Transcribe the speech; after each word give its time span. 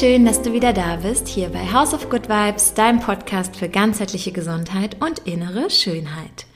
Schön, 0.00 0.24
dass 0.24 0.40
du 0.40 0.54
wieder 0.54 0.72
da 0.72 0.96
bist, 0.96 1.28
hier 1.28 1.50
bei 1.50 1.74
House 1.74 1.92
of 1.92 2.08
Good 2.08 2.30
Vibes, 2.30 2.72
deinem 2.72 3.00
Podcast 3.00 3.54
für 3.54 3.68
ganzheitliche 3.68 4.32
Gesundheit 4.32 4.96
und 4.98 5.18
innere 5.26 5.68
Schönheit. 5.68 6.46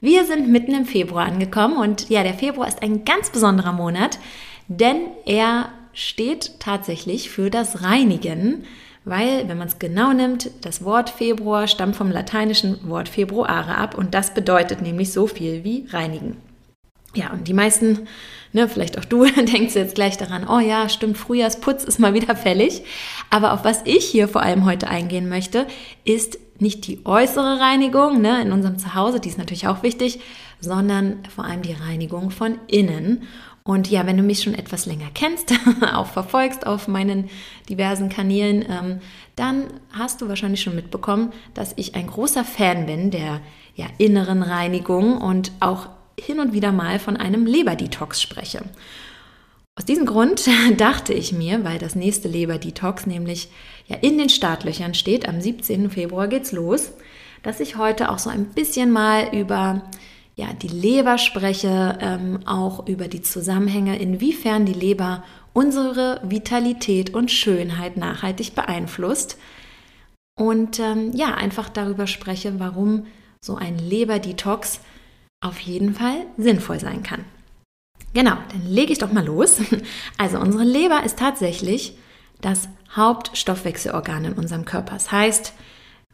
Wir 0.00 0.24
sind 0.24 0.46
mitten 0.52 0.72
im 0.72 0.84
Februar 0.84 1.26
angekommen 1.26 1.78
und 1.78 2.08
ja, 2.10 2.22
der 2.22 2.34
Februar 2.34 2.68
ist 2.68 2.82
ein 2.82 3.04
ganz 3.04 3.30
besonderer 3.30 3.72
Monat, 3.72 4.20
denn 4.68 5.08
er 5.24 5.70
steht 5.94 6.60
tatsächlich 6.60 7.28
für 7.28 7.50
das 7.50 7.82
Reinigen, 7.82 8.62
weil, 9.04 9.48
wenn 9.48 9.58
man 9.58 9.66
es 9.66 9.80
genau 9.80 10.12
nimmt, 10.12 10.52
das 10.60 10.84
Wort 10.84 11.10
Februar 11.10 11.66
stammt 11.66 11.96
vom 11.96 12.12
lateinischen 12.12 12.88
Wort 12.88 13.08
Februare 13.08 13.74
ab 13.74 13.98
und 13.98 14.14
das 14.14 14.32
bedeutet 14.32 14.80
nämlich 14.80 15.12
so 15.12 15.26
viel 15.26 15.64
wie 15.64 15.88
reinigen. 15.90 16.36
Ja, 17.16 17.32
und 17.32 17.48
die 17.48 17.54
meisten, 17.54 18.06
ne, 18.52 18.68
vielleicht 18.68 18.98
auch 18.98 19.04
du, 19.04 19.24
denkst 19.36 19.74
jetzt 19.74 19.94
gleich 19.94 20.18
daran, 20.18 20.46
oh 20.48 20.58
ja, 20.58 20.88
stimmt, 20.88 21.16
Frühjahrsputz 21.16 21.82
ist 21.84 21.98
mal 21.98 22.14
wieder 22.14 22.36
fällig. 22.36 22.82
Aber 23.30 23.54
auf 23.54 23.64
was 23.64 23.80
ich 23.84 24.04
hier 24.04 24.28
vor 24.28 24.42
allem 24.42 24.66
heute 24.66 24.88
eingehen 24.88 25.28
möchte, 25.28 25.66
ist 26.04 26.38
nicht 26.58 26.86
die 26.86 27.00
äußere 27.04 27.58
Reinigung 27.58 28.20
ne, 28.20 28.40
in 28.42 28.52
unserem 28.52 28.78
Zuhause, 28.78 29.18
die 29.18 29.28
ist 29.28 29.38
natürlich 29.38 29.66
auch 29.66 29.82
wichtig, 29.82 30.20
sondern 30.60 31.18
vor 31.34 31.44
allem 31.44 31.62
die 31.62 31.74
Reinigung 31.74 32.30
von 32.30 32.58
innen. 32.66 33.22
Und 33.62 33.90
ja, 33.90 34.06
wenn 34.06 34.16
du 34.16 34.22
mich 34.22 34.42
schon 34.42 34.54
etwas 34.54 34.86
länger 34.86 35.08
kennst, 35.12 35.52
auch 35.94 36.06
verfolgst 36.06 36.66
auf 36.66 36.86
meinen 36.86 37.28
diversen 37.68 38.08
Kanälen, 38.10 38.64
ähm, 38.68 39.00
dann 39.34 39.66
hast 39.90 40.20
du 40.20 40.28
wahrscheinlich 40.28 40.60
schon 40.60 40.76
mitbekommen, 40.76 41.32
dass 41.54 41.72
ich 41.76 41.94
ein 41.94 42.06
großer 42.06 42.44
Fan 42.44 42.86
bin 42.86 43.10
der 43.10 43.40
ja, 43.74 43.86
inneren 43.98 44.42
Reinigung 44.42 45.18
und 45.18 45.52
auch 45.60 45.88
hin 46.18 46.40
und 46.40 46.52
wieder 46.52 46.72
mal 46.72 46.98
von 46.98 47.16
einem 47.16 47.46
Leberdetox 47.46 48.20
spreche. 48.20 48.62
Aus 49.78 49.84
diesem 49.84 50.06
Grund 50.06 50.48
dachte 50.78 51.12
ich 51.12 51.32
mir, 51.32 51.64
weil 51.64 51.78
das 51.78 51.94
nächste 51.94 52.28
Leberdetox 52.28 53.06
nämlich 53.06 53.48
ja 53.86 53.96
in 53.96 54.18
den 54.18 54.28
Startlöchern 54.28 54.94
steht, 54.94 55.28
am 55.28 55.40
17. 55.40 55.90
Februar 55.90 56.28
geht's 56.28 56.52
los, 56.52 56.92
dass 57.42 57.60
ich 57.60 57.76
heute 57.76 58.10
auch 58.10 58.18
so 58.18 58.30
ein 58.30 58.46
bisschen 58.46 58.90
mal 58.90 59.34
über 59.34 59.82
ja, 60.34 60.52
die 60.52 60.68
Leber 60.68 61.16
spreche, 61.16 61.98
ähm, 62.00 62.40
auch 62.46 62.86
über 62.86 63.08
die 63.08 63.22
Zusammenhänge, 63.22 63.98
inwiefern 63.98 64.66
die 64.66 64.74
Leber 64.74 65.24
unsere 65.54 66.20
Vitalität 66.22 67.14
und 67.14 67.30
Schönheit 67.30 67.96
nachhaltig 67.96 68.54
beeinflusst. 68.54 69.38
Und 70.38 70.78
ähm, 70.78 71.12
ja, 71.14 71.34
einfach 71.34 71.70
darüber 71.70 72.06
spreche, 72.06 72.60
warum 72.60 73.06
so 73.40 73.56
ein 73.56 73.78
Leberdetox 73.78 74.80
auf 75.40 75.58
jeden 75.60 75.94
Fall 75.94 76.26
sinnvoll 76.36 76.80
sein 76.80 77.02
kann. 77.02 77.24
Genau, 78.14 78.36
dann 78.50 78.66
lege 78.66 78.92
ich 78.92 78.98
doch 78.98 79.12
mal 79.12 79.24
los. 79.24 79.60
Also 80.18 80.38
unsere 80.38 80.64
Leber 80.64 81.02
ist 81.04 81.18
tatsächlich 81.18 81.96
das 82.40 82.68
Hauptstoffwechselorgan 82.94 84.24
in 84.24 84.32
unserem 84.32 84.64
Körper. 84.64 84.94
Das 84.94 85.12
heißt, 85.12 85.52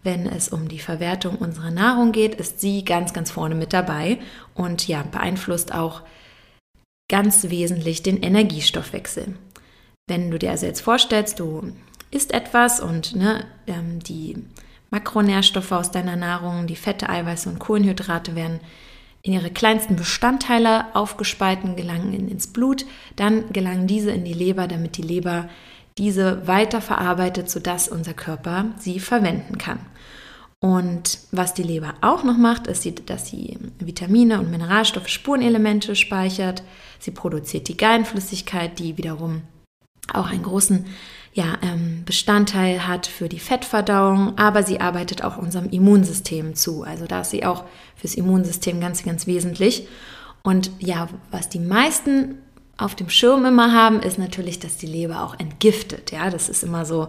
wenn 0.03 0.27
es 0.27 0.49
um 0.49 0.69
die 0.69 0.81
Verwertung 0.81 1.37
unserer 1.37 1.71
Nahrung 1.71 2.11
geht, 2.11 2.35
ist 2.35 2.61
sie 2.61 2.85
ganz, 2.85 3.13
ganz 3.13 3.31
vorne 3.31 3.55
mit 3.55 3.73
dabei 3.73 4.19
und 4.55 4.89
ja, 4.89 5.03
beeinflusst 5.05 5.73
auch 5.73 6.03
ganz 7.09 7.49
wesentlich 7.51 8.03
den 8.03 8.21
Energiestoffwechsel. 8.21 9.37
Wenn 10.09 10.31
du 10.31 10.39
dir 10.39 10.51
also 10.51 10.67
jetzt 10.67 10.81
vorstellst, 10.81 11.39
du 11.39 11.73
isst 12.11 12.35
etwas 12.35 12.81
und 12.81 13.15
ne, 13.15 13.45
ähm, 13.69 14.01
die 14.01 14.45
Makronährstoffe 14.91 15.73
aus 15.73 15.91
deiner 15.93 16.17
Nahrung, 16.17 16.67
die 16.67 16.77
Fette, 16.77 17.09
Eiweiße 17.09 17.49
und 17.49 17.61
Kohlenhydrate 17.61 18.35
werden 18.35 18.61
in 19.23 19.33
ihre 19.33 19.51
kleinsten 19.51 19.97
Bestandteile 19.97 20.95
aufgespalten, 20.95 21.77
gelangen 21.77 22.29
ins 22.29 22.49
Blut, 22.49 22.85
dann 23.17 23.53
gelangen 23.53 23.87
diese 23.87 24.11
in 24.11 24.25
die 24.25 24.33
Leber, 24.33 24.67
damit 24.67 24.97
die 24.97 25.03
Leber 25.03 25.49
diese 25.99 26.47
weiterverarbeitet, 26.47 27.51
sodass 27.51 27.89
unser 27.89 28.15
Körper 28.15 28.67
sie 28.79 28.99
verwenden 28.99 29.59
kann. 29.59 29.79
Und 30.59 31.19
was 31.33 31.55
die 31.55 31.65
Leber 31.65 31.95
auch 32.03 32.23
noch 32.23 32.39
macht, 32.39 32.69
ist, 32.69 32.87
dass 33.11 33.27
sie 33.27 33.59
Vitamine 33.81 34.39
und 34.39 34.51
Mineralstoffe, 34.51 35.09
Spurenelemente 35.09 35.97
speichert. 35.97 36.63
Sie 37.01 37.11
produziert 37.11 37.67
die 37.67 37.77
Gallenflüssigkeit, 37.77 38.79
die 38.79 38.97
wiederum 38.97 39.43
auch 40.13 40.31
einen 40.31 40.45
großen 40.45 40.87
ja, 41.35 41.59
ähm, 41.63 42.03
Bestandteil 42.05 42.87
hat 42.87 43.07
für 43.07 43.29
die 43.29 43.39
Fettverdauung, 43.39 44.37
aber 44.37 44.63
sie 44.63 44.81
arbeitet 44.81 45.25
auch 45.25 45.39
unserem 45.39 45.71
Immunsystem 45.71 46.55
zu. 46.55 46.83
Also 46.83 47.07
da 47.07 47.23
ist 47.23 47.31
sie 47.31 47.45
auch 47.45 47.65
fürs 47.97 48.15
Immunsystem 48.15 48.81
ganz, 48.81 49.03
ganz 49.03 49.27
wesentlich. 49.27 49.89
Und 50.43 50.71
ja, 50.79 51.09
was 51.31 51.49
die 51.49 51.59
meisten 51.59 52.37
auf 52.77 52.95
dem 52.95 53.09
Schirm 53.09 53.47
immer 53.47 53.73
haben, 53.73 54.01
ist 54.01 54.19
natürlich, 54.19 54.59
dass 54.59 54.77
die 54.77 54.87
Leber 54.87 55.23
auch 55.23 55.39
entgiftet. 55.39 56.13
Ja, 56.13 56.29
das 56.29 56.49
ist 56.49 56.65
immer 56.65 56.85
so, 56.85 57.09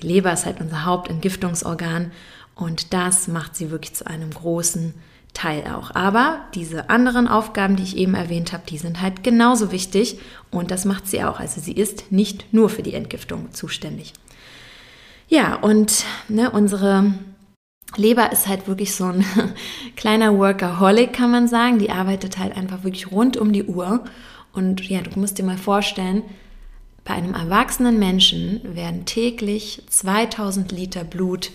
die 0.00 0.06
Leber 0.06 0.32
ist 0.32 0.46
halt 0.46 0.60
unser 0.60 0.84
Hauptentgiftungsorgan 0.84 2.12
und 2.54 2.92
das 2.92 3.26
macht 3.26 3.56
sie 3.56 3.70
wirklich 3.70 3.94
zu 3.94 4.06
einem 4.06 4.30
großen 4.30 4.94
Teil 5.34 5.64
auch. 5.66 5.94
Aber 5.94 6.40
diese 6.54 6.88
anderen 6.88 7.28
Aufgaben, 7.28 7.76
die 7.76 7.82
ich 7.82 7.96
eben 7.96 8.14
erwähnt 8.14 8.52
habe, 8.52 8.62
die 8.68 8.78
sind 8.78 9.02
halt 9.02 9.22
genauso 9.22 9.72
wichtig 9.72 10.18
und 10.50 10.70
das 10.70 10.84
macht 10.84 11.06
sie 11.06 11.22
auch. 11.22 11.40
Also 11.40 11.60
sie 11.60 11.72
ist 11.72 12.10
nicht 12.10 12.52
nur 12.52 12.70
für 12.70 12.82
die 12.82 12.94
Entgiftung 12.94 13.52
zuständig. 13.52 14.14
Ja, 15.28 15.56
und 15.56 16.04
ne, 16.28 16.50
unsere 16.50 17.12
Leber 17.96 18.32
ist 18.32 18.46
halt 18.46 18.68
wirklich 18.68 18.94
so 18.94 19.06
ein 19.06 19.24
kleiner 19.96 20.38
Workaholic, 20.38 21.12
kann 21.12 21.30
man 21.30 21.48
sagen. 21.48 21.78
Die 21.78 21.90
arbeitet 21.90 22.38
halt 22.38 22.56
einfach 22.56 22.84
wirklich 22.84 23.10
rund 23.10 23.36
um 23.36 23.52
die 23.52 23.64
Uhr. 23.64 24.04
Und 24.52 24.88
ja, 24.88 25.00
du 25.00 25.18
musst 25.18 25.38
dir 25.38 25.44
mal 25.44 25.58
vorstellen, 25.58 26.22
bei 27.04 27.14
einem 27.14 27.34
erwachsenen 27.34 27.98
Menschen 27.98 28.60
werden 28.74 29.04
täglich 29.04 29.82
2000 29.88 30.72
Liter 30.72 31.04
Blut 31.04 31.50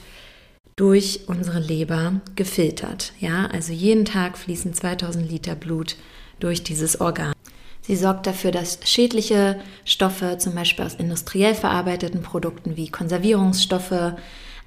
durch 0.79 1.27
unsere 1.27 1.59
Leber 1.59 2.21
gefiltert. 2.35 3.11
Ja, 3.19 3.47
also 3.47 3.73
jeden 3.73 4.05
Tag 4.05 4.37
fließen 4.37 4.73
2000 4.73 5.29
Liter 5.29 5.55
Blut 5.55 5.97
durch 6.39 6.63
dieses 6.63 7.01
Organ. 7.01 7.33
Sie 7.81 7.97
sorgt 7.97 8.27
dafür, 8.27 8.51
dass 8.51 8.79
schädliche 8.85 9.59
Stoffe, 9.83 10.37
zum 10.37 10.55
Beispiel 10.55 10.85
aus 10.85 10.95
industriell 10.95 11.53
verarbeiteten 11.53 12.21
Produkten 12.21 12.77
wie 12.77 12.87
Konservierungsstoffe, 12.87 14.13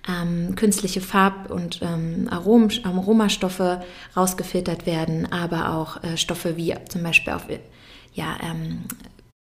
ähm, 0.07 0.55
künstliche 0.55 1.01
Farb- 1.01 1.51
und 1.51 1.81
ähm, 1.81 2.29
Arom 2.31 2.69
Aromastoffe 2.83 3.81
rausgefiltert 4.15 4.85
werden, 4.85 5.33
aber 5.33 5.75
auch 5.75 6.05
äh, 6.05 6.19
Stoffe 6.19 6.59
wie 6.59 6.75
zum 6.91 7.05
Beispiel 7.05 7.33
auf 7.33 7.47
ja, 8.13 8.37
ähm, 8.43 8.83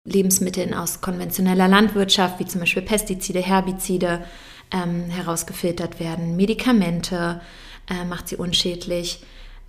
Lebensmitteln 0.04 0.75
aus 0.75 1.00
konventioneller 1.02 1.69
Landwirtschaft, 1.69 2.40
wie 2.40 2.46
zum 2.46 2.60
Beispiel 2.60 2.82
Pestizide, 2.82 3.42
Herbizide, 3.42 4.25
ähm, 4.73 5.11
herausgefiltert 5.11 6.01
werden. 6.01 6.37
Medikamente 6.37 7.41
äh, 7.89 8.05
macht 8.05 8.29
sie 8.29 8.37
unschädlich. 8.37 9.21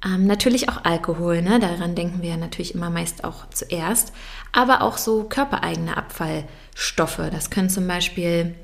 Ähm, 0.06 0.28
natürlich 0.28 0.70
auch 0.70 0.86
Alkohol, 0.86 1.42
ne? 1.42 1.60
daran 1.60 1.96
denken 1.96 2.22
wir 2.22 2.38
natürlich 2.38 2.74
immer 2.74 2.90
meist 2.90 3.24
auch 3.24 3.50
zuerst, 3.50 4.14
aber 4.54 4.82
auch 4.82 4.98
so 4.98 5.24
körpereigene 5.24 5.98
Abfallstoffe. 5.98 7.22
Das 7.32 7.50
können 7.50 7.70
zum 7.70 7.86
Beispiel 7.88 8.56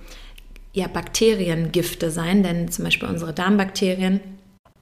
ja, 0.72 0.88
Bakteriengifte 0.88 2.10
sein, 2.10 2.44
denn 2.44 2.70
zum 2.70 2.86
Beispiel 2.86 3.10
unsere 3.10 3.34
Darmbakterien 3.34 4.22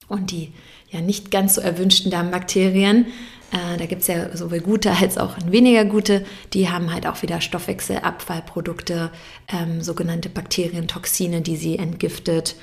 und 0.08 0.32
die 0.32 0.54
ja 0.90 1.02
nicht 1.02 1.32
ganz 1.32 1.56
so 1.56 1.62
erwünschten 1.62 2.12
Darmbakterien 2.12 3.08
äh, 3.54 3.78
da 3.78 3.86
gibt 3.86 4.02
es 4.02 4.08
ja 4.08 4.36
sowohl 4.36 4.60
gute 4.60 4.92
als 4.92 5.18
auch 5.18 5.36
weniger 5.46 5.86
gute. 5.86 6.26
Die 6.54 6.70
haben 6.70 6.92
halt 6.92 7.06
auch 7.06 7.22
wieder 7.22 7.40
Stoffwechselabfallprodukte, 7.40 9.12
ähm, 9.48 9.82
sogenannte 9.82 10.30
Bakterientoxine, 10.30 11.42
die 11.42 11.56
sie 11.56 11.78
entgiftet. 11.78 12.56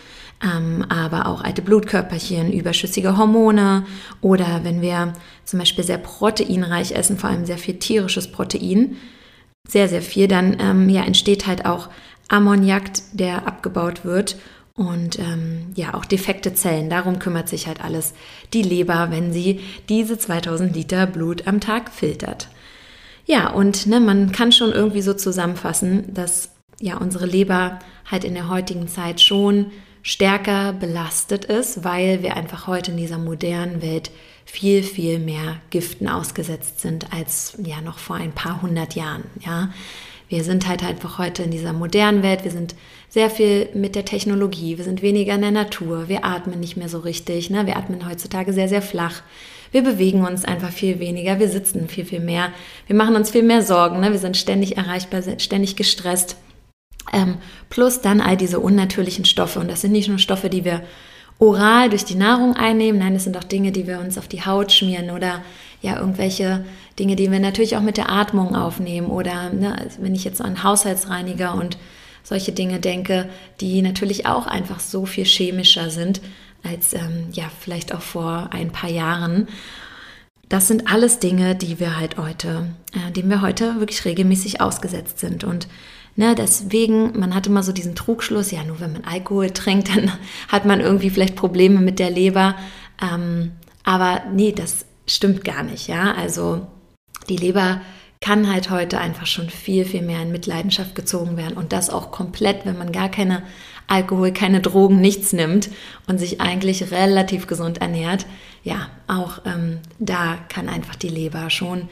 Ähm, 0.43 0.85
aber 0.89 1.27
auch 1.27 1.45
alte 1.45 1.63
Blutkörperchen, 1.63 2.53
überschüssige 2.53 3.19
Hormone 3.19 3.85
oder 4.23 4.65
wenn 4.65 4.81
wir 4.81 5.13
zum 5.45 5.59
Beispiel 5.59 5.85
sehr 5.85 5.99
proteinreich 5.99 6.93
essen, 6.93 7.19
vor 7.19 7.29
allem 7.29 7.45
sehr 7.45 7.59
viel 7.59 7.79
tierisches 7.79 8.33
Protein, 8.33 8.97
sehr, 9.69 9.89
sehr 9.89 10.01
viel, 10.01 10.29
dann 10.29 10.57
ähm, 10.59 10.89
ja, 10.89 11.05
entsteht 11.05 11.47
halt 11.47 11.67
auch 11.67 11.91
Ammoniak, 12.29 12.85
der 13.13 13.47
abgebaut 13.47 14.07
wird 14.07 14.37
und 14.81 15.19
ähm, 15.19 15.73
ja, 15.75 15.93
auch 15.93 16.07
defekte 16.07 16.55
Zellen. 16.55 16.89
Darum 16.89 17.19
kümmert 17.19 17.51
sich 17.51 17.67
halt 17.67 17.85
alles 17.85 18.15
die 18.55 18.63
Leber, 18.63 19.09
wenn 19.11 19.31
sie 19.31 19.61
diese 19.91 20.17
2000 20.17 20.75
Liter 20.75 21.07
Blut 21.07 21.47
am 21.47 21.61
Tag 21.61 21.91
filtert. 21.93 22.49
Ja, 23.27 23.51
und 23.51 23.87
ne, 23.87 24.01
man 24.01 24.33
kann 24.33 24.53
schon 24.53 24.73
irgendwie 24.73 25.03
so 25.03 25.13
zusammenfassen, 25.13 26.15
dass 26.15 26.53
ja 26.81 26.97
unsere 26.97 27.27
Leber 27.27 27.79
halt 28.11 28.25
in 28.25 28.33
der 28.33 28.49
heutigen 28.49 28.89
Zeit 28.89 29.21
schon 29.21 29.67
stärker 30.03 30.73
belastet 30.73 31.45
ist, 31.45 31.85
weil 31.85 32.23
wir 32.23 32.35
einfach 32.35 32.67
heute 32.67 32.93
in 32.93 32.97
dieser 32.97 33.19
modernen 33.19 33.83
Welt 33.83 34.11
viel, 34.47 34.83
viel 34.83 35.19
mehr 35.19 35.61
Giften 35.69 36.09
ausgesetzt 36.09 36.81
sind 36.81 37.13
als 37.13 37.53
ja 37.63 37.83
noch 37.83 37.99
vor 37.99 38.17
ein 38.17 38.33
paar 38.33 38.63
hundert 38.63 38.95
Jahren. 38.95 39.25
Ja, 39.41 39.69
wir 40.31 40.45
sind 40.45 40.69
halt 40.69 40.85
einfach 40.85 41.19
heute 41.19 41.43
in 41.43 41.51
dieser 41.51 41.73
modernen 41.73 42.23
Welt, 42.23 42.45
wir 42.45 42.53
sind 42.53 42.77
sehr 43.09 43.29
viel 43.31 43.69
mit 43.75 43.97
der 43.97 44.05
Technologie, 44.05 44.79
wir 44.79 44.85
sind 44.85 45.03
weniger 45.03 45.35
in 45.35 45.43
der 45.43 45.51
Natur, 45.51 46.09
wir 46.09 46.25
atmen 46.25 46.61
nicht 46.61 46.77
mehr 46.77 46.89
so 46.89 47.01
richtig, 47.01 47.51
ne? 47.51 47.67
wir 47.67 47.77
atmen 47.77 48.09
heutzutage 48.09 48.53
sehr, 48.53 48.69
sehr 48.69 48.81
flach. 48.81 49.23
Wir 49.73 49.83
bewegen 49.83 50.25
uns 50.25 50.45
einfach 50.45 50.71
viel 50.71 51.01
weniger, 51.01 51.41
wir 51.41 51.49
sitzen 51.49 51.89
viel, 51.89 52.05
viel 52.05 52.21
mehr, 52.21 52.53
wir 52.87 52.95
machen 52.95 53.17
uns 53.17 53.31
viel 53.31 53.43
mehr 53.43 53.63
Sorgen, 53.63 53.99
ne? 53.99 54.13
wir 54.13 54.21
sind 54.21 54.37
ständig 54.37 54.77
erreichbar, 54.77 55.23
ständig 55.39 55.75
gestresst. 55.75 56.37
Ähm, 57.13 57.39
plus 57.69 58.01
dann 58.01 58.21
all 58.21 58.37
diese 58.37 58.61
unnatürlichen 58.61 59.25
Stoffe. 59.25 59.59
Und 59.59 59.69
das 59.69 59.81
sind 59.81 59.91
nicht 59.91 60.09
nur 60.09 60.19
Stoffe, 60.19 60.49
die 60.49 60.65
wir 60.65 60.83
oral 61.41 61.89
durch 61.89 62.05
die 62.05 62.15
Nahrung 62.15 62.55
einnehmen, 62.55 63.01
nein, 63.01 63.15
das 63.15 63.25
sind 63.25 63.37
auch 63.37 63.45
Dinge, 63.45 63.73
die 63.73 63.87
wir 63.87 63.99
uns 63.99 64.19
auf 64.19 64.29
die 64.29 64.45
Haut 64.45 64.71
schmieren 64.71 65.11
oder 65.11 65.43
ja, 65.83 65.99
irgendwelche 65.99 66.65
Dinge, 66.99 67.17
die 67.17 67.33
wir 67.33 67.41
natürlich 67.41 67.77
auch 67.77 67.83
mit 67.83 67.97
der 67.97 68.11
Atmung 68.11 68.55
aufnehmen 68.55 69.09
oder 69.09 69.51
ne, 69.51 69.89
wenn 69.99 70.15
ich 70.15 70.25
jetzt 70.25 70.43
an 70.43 70.63
Haushaltsreiniger 70.63 71.55
und 71.55 71.79
solche 72.23 72.53
Dinge 72.53 72.79
denke, 72.79 73.31
die 73.61 73.81
natürlich 73.81 74.27
auch 74.27 74.47
einfach 74.47 74.81
so 74.81 75.07
viel 75.07 75.25
chemischer 75.25 75.89
sind 75.89 76.21
als 76.63 76.93
ähm, 76.93 77.29
ja 77.33 77.51
vielleicht 77.59 77.95
auch 77.95 78.03
vor 78.03 78.51
ein 78.53 78.71
paar 78.71 78.91
Jahren. 78.91 79.49
Das 80.51 80.69
sind 80.69 80.93
alles 80.93 81.21
Dinge, 81.21 81.55
die 81.55 81.81
wir 81.81 81.97
halt 81.97 82.19
heute, 82.19 82.67
äh, 82.93 83.11
denen 83.13 83.31
wir 83.31 83.41
heute 83.41 83.81
wirklich 83.81 84.05
regelmäßig 84.05 84.61
ausgesetzt 84.61 85.19
sind 85.21 85.43
und 85.43 85.69
Ne, 86.21 86.35
deswegen, 86.35 87.19
man 87.19 87.35
hatte 87.35 87.49
immer 87.49 87.63
so 87.63 87.73
diesen 87.73 87.95
Trugschluss, 87.95 88.51
ja, 88.51 88.63
nur 88.63 88.79
wenn 88.79 88.93
man 88.93 89.05
Alkohol 89.05 89.51
trinkt, 89.55 89.89
dann 89.89 90.13
hat 90.49 90.67
man 90.67 90.81
irgendwie 90.81 91.09
vielleicht 91.09 91.35
Probleme 91.35 91.81
mit 91.81 91.99
der 91.99 92.11
Leber. 92.11 92.57
Ähm, 93.01 93.53
aber 93.85 94.25
nee, 94.31 94.53
das 94.53 94.85
stimmt 95.07 95.45
gar 95.45 95.63
nicht, 95.63 95.89
ja. 95.89 96.13
Also 96.13 96.67
die 97.31 97.39
Leber 97.39 97.81
kann 98.21 98.53
halt 98.53 98.69
heute 98.69 98.99
einfach 98.99 99.25
schon 99.25 99.49
viel, 99.49 99.87
viel 99.87 100.03
mehr 100.03 100.21
in 100.21 100.31
Mitleidenschaft 100.31 100.95
gezogen 100.95 101.39
werden 101.39 101.57
und 101.57 101.73
das 101.73 101.89
auch 101.89 102.11
komplett, 102.11 102.67
wenn 102.67 102.77
man 102.77 102.93
gar 102.93 103.09
keine 103.09 103.43
Alkohol, 103.87 104.31
keine 104.31 104.61
Drogen, 104.61 105.01
nichts 105.01 105.33
nimmt 105.33 105.71
und 106.07 106.19
sich 106.19 106.39
eigentlich 106.43 106.91
relativ 106.91 107.47
gesund 107.47 107.81
ernährt. 107.81 108.27
Ja, 108.63 108.91
auch 109.07 109.41
ähm, 109.47 109.79
da 109.99 110.37
kann 110.51 110.69
einfach 110.69 110.97
die 110.97 111.09
Leber 111.09 111.49
schon 111.49 111.89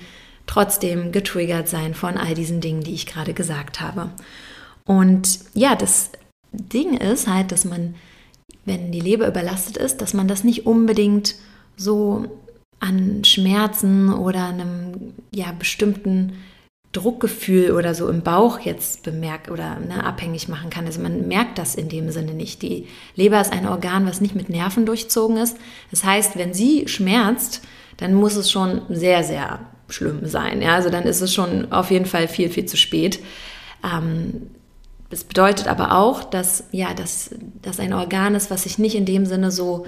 trotzdem 0.48 1.12
getriggert 1.12 1.68
sein 1.68 1.94
von 1.94 2.16
all 2.16 2.34
diesen 2.34 2.60
Dingen, 2.60 2.82
die 2.82 2.94
ich 2.94 3.06
gerade 3.06 3.34
gesagt 3.34 3.80
habe. 3.80 4.10
Und 4.84 5.38
ja, 5.54 5.76
das 5.76 6.10
Ding 6.50 6.96
ist 6.96 7.28
halt, 7.28 7.52
dass 7.52 7.64
man, 7.64 7.94
wenn 8.64 8.90
die 8.90 9.00
Leber 9.00 9.28
überlastet 9.28 9.76
ist, 9.76 9.98
dass 10.00 10.14
man 10.14 10.26
das 10.26 10.42
nicht 10.42 10.66
unbedingt 10.66 11.36
so 11.76 12.24
an 12.80 13.22
Schmerzen 13.24 14.12
oder 14.12 14.46
einem 14.46 15.12
ja, 15.32 15.52
bestimmten 15.52 16.32
Druckgefühl 16.92 17.72
oder 17.72 17.94
so 17.94 18.08
im 18.08 18.22
Bauch 18.22 18.60
jetzt 18.60 19.02
bemerkt 19.02 19.50
oder 19.50 19.78
ne, 19.78 20.02
abhängig 20.02 20.48
machen 20.48 20.70
kann. 20.70 20.86
Also 20.86 21.02
man 21.02 21.28
merkt 21.28 21.58
das 21.58 21.74
in 21.74 21.90
dem 21.90 22.10
Sinne 22.10 22.32
nicht. 22.32 22.62
Die 22.62 22.86
Leber 23.14 23.40
ist 23.40 23.52
ein 23.52 23.68
Organ, 23.68 24.06
was 24.06 24.22
nicht 24.22 24.34
mit 24.34 24.48
Nerven 24.48 24.86
durchzogen 24.86 25.36
ist. 25.36 25.58
Das 25.90 26.04
heißt, 26.04 26.38
wenn 26.38 26.54
sie 26.54 26.88
schmerzt, 26.88 27.60
dann 27.98 28.14
muss 28.14 28.36
es 28.36 28.50
schon 28.50 28.82
sehr, 28.88 29.22
sehr 29.22 29.60
schlimm 29.88 30.26
sein. 30.26 30.62
Ja? 30.62 30.74
Also 30.74 30.90
dann 30.90 31.04
ist 31.04 31.20
es 31.20 31.34
schon 31.34 31.72
auf 31.72 31.90
jeden 31.90 32.06
Fall 32.06 32.28
viel, 32.28 32.50
viel 32.50 32.66
zu 32.66 32.76
spät. 32.76 33.20
Ähm, 33.84 34.50
das 35.10 35.24
bedeutet 35.24 35.68
aber 35.68 35.96
auch, 35.96 36.24
dass 36.24 36.64
ja, 36.70 36.92
dass 36.92 37.30
das 37.62 37.80
ein 37.80 37.94
Organ 37.94 38.34
ist, 38.34 38.50
was 38.50 38.64
sich 38.64 38.78
nicht 38.78 38.94
in 38.94 39.06
dem 39.06 39.24
Sinne 39.24 39.50
so 39.50 39.86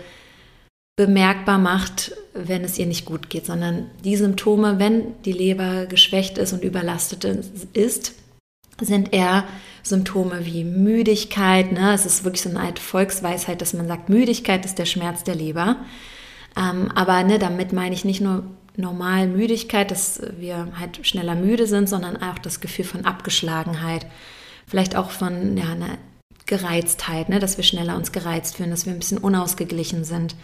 bemerkbar 0.96 1.58
macht, 1.58 2.12
wenn 2.34 2.64
es 2.64 2.78
ihr 2.78 2.86
nicht 2.86 3.04
gut 3.04 3.30
geht, 3.30 3.46
sondern 3.46 3.86
die 4.04 4.16
Symptome, 4.16 4.78
wenn 4.78 5.14
die 5.24 5.32
Leber 5.32 5.86
geschwächt 5.86 6.38
ist 6.38 6.52
und 6.52 6.62
überlastet 6.64 7.24
ist, 7.72 8.14
sind 8.80 9.12
eher 9.12 9.44
Symptome 9.82 10.44
wie 10.44 10.64
Müdigkeit. 10.64 11.72
Ne? 11.72 11.92
Es 11.94 12.06
ist 12.06 12.24
wirklich 12.24 12.42
so 12.42 12.50
eine 12.50 12.60
Art 12.60 12.78
Volksweisheit, 12.78 13.60
dass 13.60 13.74
man 13.74 13.88
sagt, 13.88 14.08
Müdigkeit 14.08 14.64
ist 14.64 14.78
der 14.78 14.86
Schmerz 14.86 15.24
der 15.24 15.34
Leber. 15.34 15.76
Ähm, 16.56 16.90
aber 16.94 17.22
ne, 17.24 17.38
damit 17.38 17.72
meine 17.72 17.94
ich 17.94 18.04
nicht 18.04 18.20
nur 18.20 18.44
normal 18.76 19.26
Müdigkeit, 19.26 19.90
dass 19.90 20.20
wir 20.38 20.68
halt 20.78 21.06
schneller 21.06 21.34
müde 21.34 21.66
sind, 21.66 21.88
sondern 21.88 22.16
auch 22.16 22.38
das 22.38 22.60
Gefühl 22.60 22.84
von 22.84 23.04
Abgeschlagenheit. 23.04 24.06
Vielleicht 24.66 24.96
auch 24.96 25.10
von 25.10 25.56
ja, 25.56 25.70
einer 25.72 25.98
Gereiztheit, 26.46 27.28
ne? 27.28 27.38
dass 27.38 27.56
wir 27.56 27.64
schneller 27.64 27.96
uns 27.96 28.12
gereizt 28.12 28.56
fühlen, 28.56 28.70
dass 28.70 28.86
wir 28.86 28.92
ein 28.92 28.98
bisschen 28.98 29.18
unausgeglichen 29.18 30.04
sind. 30.04 30.34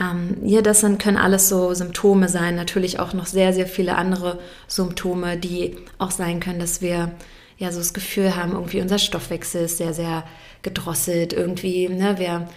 Ähm, 0.00 0.38
ja, 0.44 0.62
das 0.62 0.80
sind, 0.80 1.00
können 1.00 1.16
alles 1.16 1.48
so 1.48 1.74
Symptome 1.74 2.28
sein. 2.28 2.56
Natürlich 2.56 2.98
auch 2.98 3.12
noch 3.12 3.26
sehr, 3.26 3.52
sehr 3.52 3.66
viele 3.66 3.96
andere 3.96 4.38
Symptome, 4.66 5.36
die 5.36 5.76
auch 5.98 6.10
sein 6.10 6.40
können, 6.40 6.60
dass 6.60 6.80
wir 6.80 7.12
ja 7.58 7.70
so 7.70 7.78
das 7.78 7.94
Gefühl 7.94 8.34
haben, 8.34 8.52
irgendwie 8.52 8.80
unser 8.80 8.98
Stoffwechsel 8.98 9.64
ist 9.64 9.78
sehr, 9.78 9.94
sehr 9.94 10.24
gedrosselt. 10.62 11.32
Irgendwie, 11.32 11.88
ne, 11.88 12.18
wir 12.18 12.48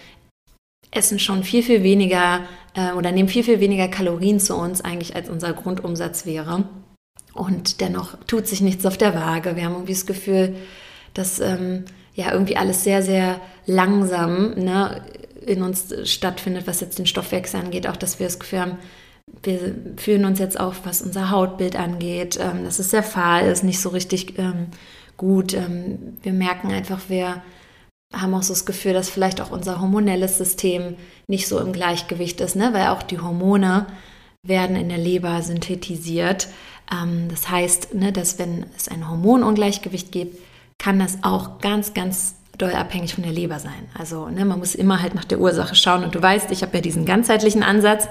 essen 0.90 1.18
schon 1.18 1.44
viel, 1.44 1.62
viel 1.62 1.82
weniger 1.82 2.40
äh, 2.74 2.92
oder 2.92 3.12
nehmen 3.12 3.28
viel, 3.28 3.44
viel 3.44 3.60
weniger 3.60 3.88
Kalorien 3.88 4.40
zu 4.40 4.56
uns 4.56 4.80
eigentlich, 4.80 5.16
als 5.16 5.28
unser 5.28 5.52
Grundumsatz 5.52 6.26
wäre. 6.26 6.64
Und 7.34 7.80
dennoch 7.80 8.16
tut 8.26 8.46
sich 8.46 8.60
nichts 8.60 8.86
auf 8.86 8.96
der 8.96 9.14
Waage. 9.14 9.56
Wir 9.56 9.64
haben 9.64 9.74
irgendwie 9.74 9.92
das 9.92 10.06
Gefühl, 10.06 10.56
dass 11.12 11.38
ähm, 11.40 11.84
ja 12.14 12.32
irgendwie 12.32 12.56
alles 12.56 12.82
sehr, 12.82 13.02
sehr 13.02 13.40
langsam 13.66 14.54
ne, 14.54 15.02
in 15.44 15.62
uns 15.62 15.94
stattfindet, 16.10 16.66
was 16.66 16.80
jetzt 16.80 16.98
den 16.98 17.06
Stoffwechsel 17.06 17.60
angeht. 17.60 17.86
Auch, 17.86 17.96
dass 17.96 18.18
wir 18.18 18.26
das 18.26 18.38
Gefühl 18.38 18.60
haben, 18.60 18.78
wir 19.42 19.74
fühlen 19.96 20.24
uns 20.24 20.38
jetzt 20.38 20.58
auf, 20.58 20.80
was 20.84 21.02
unser 21.02 21.30
Hautbild 21.30 21.76
angeht, 21.76 22.38
ähm, 22.40 22.64
dass 22.64 22.78
es 22.78 22.90
sehr 22.90 23.02
fahl 23.02 23.46
ist, 23.46 23.64
nicht 23.64 23.80
so 23.80 23.90
richtig 23.90 24.38
ähm, 24.38 24.68
gut. 25.16 25.52
Ähm, 25.52 26.16
wir 26.22 26.32
merken 26.32 26.70
einfach, 26.70 27.00
wir 27.08 27.42
haben 28.12 28.34
auch 28.34 28.42
so 28.42 28.54
das 28.54 28.66
Gefühl, 28.66 28.92
dass 28.92 29.10
vielleicht 29.10 29.40
auch 29.40 29.50
unser 29.50 29.80
hormonelles 29.80 30.38
System 30.38 30.96
nicht 31.26 31.48
so 31.48 31.58
im 31.58 31.72
Gleichgewicht 31.72 32.40
ist, 32.40 32.56
ne? 32.56 32.72
weil 32.72 32.88
auch 32.88 33.02
die 33.02 33.18
Hormone 33.18 33.86
werden 34.42 34.76
in 34.76 34.88
der 34.88 34.98
Leber 34.98 35.42
synthetisiert. 35.42 36.48
Ähm, 36.92 37.28
das 37.28 37.48
heißt, 37.48 37.94
ne, 37.94 38.12
dass 38.12 38.38
wenn 38.38 38.66
es 38.76 38.88
ein 38.88 39.08
Hormonungleichgewicht 39.08 40.12
gibt, 40.12 40.38
kann 40.78 40.98
das 40.98 41.18
auch 41.22 41.58
ganz, 41.58 41.94
ganz 41.94 42.36
doll 42.58 42.72
abhängig 42.72 43.14
von 43.14 43.24
der 43.24 43.32
Leber 43.32 43.58
sein. 43.58 43.88
Also 43.98 44.28
ne, 44.28 44.44
man 44.44 44.58
muss 44.58 44.74
immer 44.74 45.02
halt 45.02 45.14
nach 45.14 45.24
der 45.24 45.40
Ursache 45.40 45.74
schauen. 45.74 46.04
Und 46.04 46.14
du 46.14 46.22
weißt, 46.22 46.50
ich 46.50 46.62
habe 46.62 46.76
ja 46.76 46.80
diesen 46.80 47.04
ganzheitlichen 47.04 47.62
Ansatz. 47.62 48.08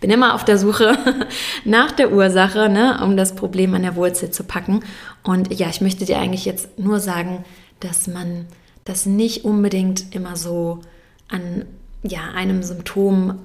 Bin 0.00 0.10
immer 0.10 0.34
auf 0.34 0.44
der 0.44 0.56
Suche 0.56 0.96
nach 1.64 1.92
der 1.92 2.12
Ursache, 2.12 2.68
ne, 2.68 3.00
um 3.02 3.16
das 3.16 3.34
Problem 3.34 3.74
an 3.74 3.82
der 3.82 3.96
Wurzel 3.96 4.30
zu 4.30 4.44
packen. 4.44 4.80
Und 5.22 5.52
ja, 5.58 5.68
ich 5.68 5.80
möchte 5.80 6.06
dir 6.06 6.18
eigentlich 6.18 6.46
jetzt 6.46 6.78
nur 6.78 7.00
sagen, 7.00 7.44
dass 7.80 8.06
man 8.06 8.46
das 8.90 9.06
nicht 9.06 9.44
unbedingt 9.44 10.14
immer 10.14 10.36
so 10.36 10.80
an 11.28 11.64
ja, 12.02 12.32
einem 12.34 12.62
Symptom 12.62 13.38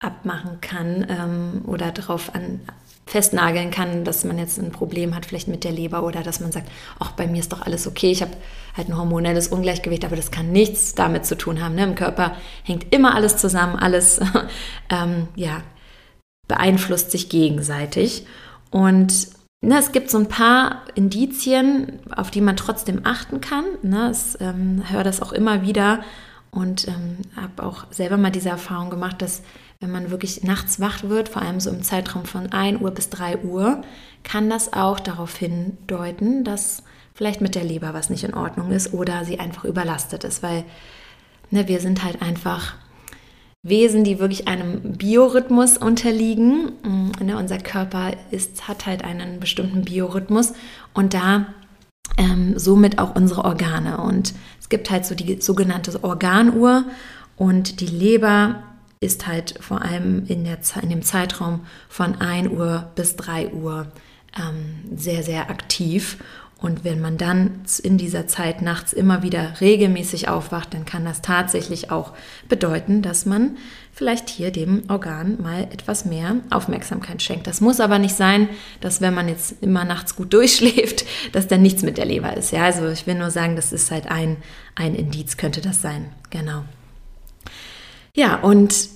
abmachen 0.00 0.60
kann 0.60 1.06
ähm, 1.08 1.62
oder 1.66 1.92
darauf 1.92 2.32
festnageln 3.06 3.70
kann, 3.70 4.04
dass 4.04 4.24
man 4.24 4.38
jetzt 4.38 4.58
ein 4.58 4.72
Problem 4.72 5.14
hat, 5.14 5.26
vielleicht 5.26 5.48
mit 5.48 5.64
der 5.64 5.72
Leber 5.72 6.02
oder 6.02 6.22
dass 6.22 6.40
man 6.40 6.50
sagt, 6.50 6.68
ach, 6.98 7.12
bei 7.12 7.26
mir 7.26 7.40
ist 7.40 7.52
doch 7.52 7.62
alles 7.62 7.86
okay, 7.86 8.10
ich 8.10 8.22
habe 8.22 8.32
halt 8.76 8.88
ein 8.88 8.96
hormonelles 8.96 9.48
Ungleichgewicht, 9.48 10.04
aber 10.04 10.16
das 10.16 10.30
kann 10.30 10.50
nichts 10.50 10.94
damit 10.94 11.24
zu 11.26 11.36
tun 11.36 11.62
haben. 11.62 11.74
Ne? 11.74 11.84
Im 11.84 11.94
Körper 11.94 12.36
hängt 12.64 12.92
immer 12.92 13.14
alles 13.14 13.36
zusammen, 13.36 13.76
alles 13.76 14.20
ähm, 14.90 15.28
ja, 15.36 15.62
beeinflusst 16.48 17.10
sich 17.10 17.28
gegenseitig. 17.28 18.26
Und 18.70 19.28
Ne, 19.62 19.78
es 19.78 19.90
gibt 19.90 20.10
so 20.10 20.18
ein 20.18 20.28
paar 20.28 20.82
Indizien, 20.94 22.00
auf 22.14 22.30
die 22.30 22.40
man 22.40 22.56
trotzdem 22.56 23.00
achten 23.04 23.40
kann. 23.40 23.64
Ne, 23.82 24.12
ich 24.12 24.40
ähm, 24.40 24.82
höre 24.88 25.02
das 25.02 25.22
auch 25.22 25.32
immer 25.32 25.62
wieder 25.62 26.00
und 26.50 26.86
ähm, 26.88 27.18
habe 27.36 27.64
auch 27.64 27.86
selber 27.90 28.16
mal 28.16 28.30
diese 28.30 28.50
Erfahrung 28.50 28.90
gemacht, 28.90 29.22
dass 29.22 29.42
wenn 29.80 29.90
man 29.90 30.10
wirklich 30.10 30.42
nachts 30.42 30.80
wach 30.80 31.02
wird, 31.02 31.28
vor 31.28 31.42
allem 31.42 31.60
so 31.60 31.70
im 31.70 31.82
Zeitraum 31.82 32.24
von 32.24 32.52
1 32.52 32.80
Uhr 32.80 32.90
bis 32.90 33.10
3 33.10 33.38
Uhr, 33.38 33.82
kann 34.24 34.48
das 34.48 34.72
auch 34.72 35.00
darauf 35.00 35.36
hindeuten, 35.36 36.44
dass 36.44 36.82
vielleicht 37.14 37.40
mit 37.40 37.54
der 37.54 37.64
Leber 37.64 37.92
was 37.94 38.10
nicht 38.10 38.24
in 38.24 38.34
Ordnung 38.34 38.70
ist 38.72 38.94
oder 38.94 39.24
sie 39.24 39.38
einfach 39.38 39.64
überlastet 39.64 40.24
ist, 40.24 40.42
weil 40.42 40.64
ne, 41.50 41.68
wir 41.68 41.80
sind 41.80 42.04
halt 42.04 42.22
einfach 42.22 42.74
Wesen, 43.68 44.04
die 44.04 44.18
wirklich 44.18 44.48
einem 44.48 44.80
Biorhythmus 44.96 45.78
unterliegen. 45.78 46.72
Mm, 46.82 47.24
ne, 47.24 47.36
unser 47.36 47.58
Körper 47.58 48.12
ist, 48.30 48.68
hat 48.68 48.86
halt 48.86 49.04
einen 49.04 49.40
bestimmten 49.40 49.82
Biorhythmus 49.82 50.52
und 50.94 51.14
da 51.14 51.46
ähm, 52.16 52.58
somit 52.58 52.98
auch 52.98 53.14
unsere 53.14 53.44
Organe. 53.44 53.98
Und 53.98 54.34
es 54.60 54.68
gibt 54.68 54.90
halt 54.90 55.04
so 55.04 55.14
die 55.14 55.40
sogenannte 55.40 56.02
Organuhr 56.02 56.84
und 57.36 57.80
die 57.80 57.86
Leber 57.86 58.62
ist 59.00 59.26
halt 59.26 59.54
vor 59.60 59.82
allem 59.82 60.24
in, 60.26 60.44
der, 60.44 60.58
in 60.82 60.88
dem 60.88 61.02
Zeitraum 61.02 61.60
von 61.88 62.20
1 62.20 62.50
Uhr 62.50 62.90
bis 62.94 63.16
3 63.16 63.52
Uhr 63.52 63.86
ähm, 64.36 64.96
sehr, 64.96 65.22
sehr 65.22 65.50
aktiv. 65.50 66.18
Und 66.58 66.84
wenn 66.84 67.02
man 67.02 67.18
dann 67.18 67.60
in 67.82 67.98
dieser 67.98 68.26
Zeit 68.26 68.62
nachts 68.62 68.94
immer 68.94 69.22
wieder 69.22 69.60
regelmäßig 69.60 70.28
aufwacht, 70.28 70.72
dann 70.72 70.86
kann 70.86 71.04
das 71.04 71.20
tatsächlich 71.20 71.90
auch 71.90 72.14
bedeuten, 72.48 73.02
dass 73.02 73.26
man 73.26 73.58
vielleicht 73.92 74.30
hier 74.30 74.50
dem 74.50 74.84
Organ 74.88 75.40
mal 75.42 75.64
etwas 75.64 76.06
mehr 76.06 76.36
Aufmerksamkeit 76.48 77.22
schenkt. 77.22 77.46
Das 77.46 77.60
muss 77.60 77.78
aber 77.78 77.98
nicht 77.98 78.14
sein, 78.14 78.48
dass 78.80 79.02
wenn 79.02 79.12
man 79.12 79.28
jetzt 79.28 79.62
immer 79.62 79.84
nachts 79.84 80.16
gut 80.16 80.32
durchschläft, 80.32 81.04
dass 81.32 81.46
dann 81.46 81.60
nichts 81.60 81.82
mit 81.82 81.98
der 81.98 82.06
Leber 82.06 82.34
ist. 82.34 82.52
Ja, 82.52 82.64
also 82.64 82.88
ich 82.88 83.06
will 83.06 83.16
nur 83.16 83.30
sagen, 83.30 83.54
das 83.54 83.74
ist 83.74 83.90
halt 83.90 84.06
ein, 84.06 84.38
ein 84.74 84.94
Indiz, 84.94 85.36
könnte 85.36 85.60
das 85.60 85.82
sein. 85.82 86.10
Genau. 86.30 86.64
Ja, 88.16 88.36
und 88.36 88.88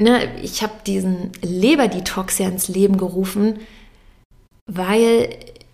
ne, 0.00 0.40
ich 0.40 0.62
habe 0.62 0.74
diesen 0.86 1.32
Leberdetox 1.42 2.38
ja 2.38 2.46
ins 2.46 2.68
Leben 2.68 2.96
gerufen, 2.96 3.58
weil 4.66 5.30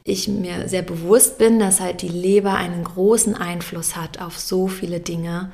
ich 0.09 0.29
mir 0.29 0.69
sehr 0.69 0.83
bewusst 0.83 1.39
bin, 1.39 1.59
dass 1.59 1.81
halt 1.81 2.03
die 2.03 2.09
Leber 2.09 2.55
einen 2.55 2.85
großen 2.85 3.35
Einfluss 3.35 3.97
hat 3.97 4.21
auf 4.21 4.39
so 4.39 4.69
viele 4.69 5.01
Dinge, 5.01 5.53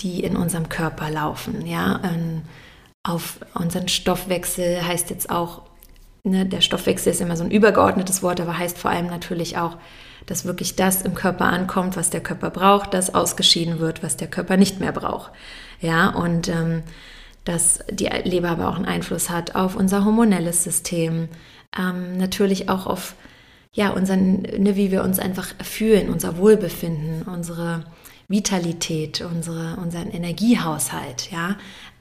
die 0.00 0.22
in 0.22 0.36
unserem 0.36 0.68
Körper 0.68 1.10
laufen. 1.10 1.66
Ja, 1.66 2.00
ähm, 2.04 2.42
auf 3.02 3.38
unseren 3.54 3.88
Stoffwechsel 3.88 4.86
heißt 4.86 5.10
jetzt 5.10 5.30
auch, 5.30 5.62
ne, 6.24 6.46
der 6.46 6.60
Stoffwechsel 6.60 7.12
ist 7.12 7.20
immer 7.20 7.36
so 7.36 7.44
ein 7.44 7.50
übergeordnetes 7.50 8.22
Wort, 8.22 8.40
aber 8.40 8.58
heißt 8.58 8.78
vor 8.78 8.90
allem 8.90 9.06
natürlich 9.06 9.58
auch, 9.58 9.76
dass 10.26 10.44
wirklich 10.44 10.76
das 10.76 11.02
im 11.02 11.14
Körper 11.14 11.46
ankommt, 11.46 11.96
was 11.96 12.10
der 12.10 12.20
Körper 12.20 12.50
braucht, 12.50 12.92
das 12.92 13.14
ausgeschieden 13.14 13.80
wird, 13.80 14.02
was 14.02 14.16
der 14.16 14.28
Körper 14.28 14.56
nicht 14.56 14.78
mehr 14.78 14.92
braucht. 14.92 15.32
Ja, 15.80 16.10
und 16.10 16.48
ähm, 16.48 16.82
dass 17.44 17.80
die 17.90 18.10
Leber 18.24 18.50
aber 18.50 18.68
auch 18.68 18.76
einen 18.76 18.84
Einfluss 18.84 19.30
hat 19.30 19.54
auf 19.54 19.74
unser 19.74 20.04
hormonelles 20.04 20.64
System, 20.64 21.28
ähm, 21.78 22.18
natürlich 22.18 22.68
auch 22.68 22.86
auf 22.86 23.14
ja, 23.72 23.90
unseren, 23.90 24.42
ne, 24.42 24.76
wie 24.76 24.90
wir 24.90 25.02
uns 25.02 25.18
einfach 25.18 25.54
fühlen, 25.62 26.10
unser 26.10 26.36
Wohlbefinden, 26.38 27.22
unsere 27.22 27.84
Vitalität, 28.28 29.20
unsere, 29.20 29.76
unseren 29.76 30.10
Energiehaushalt, 30.10 31.30
ja, 31.30 31.56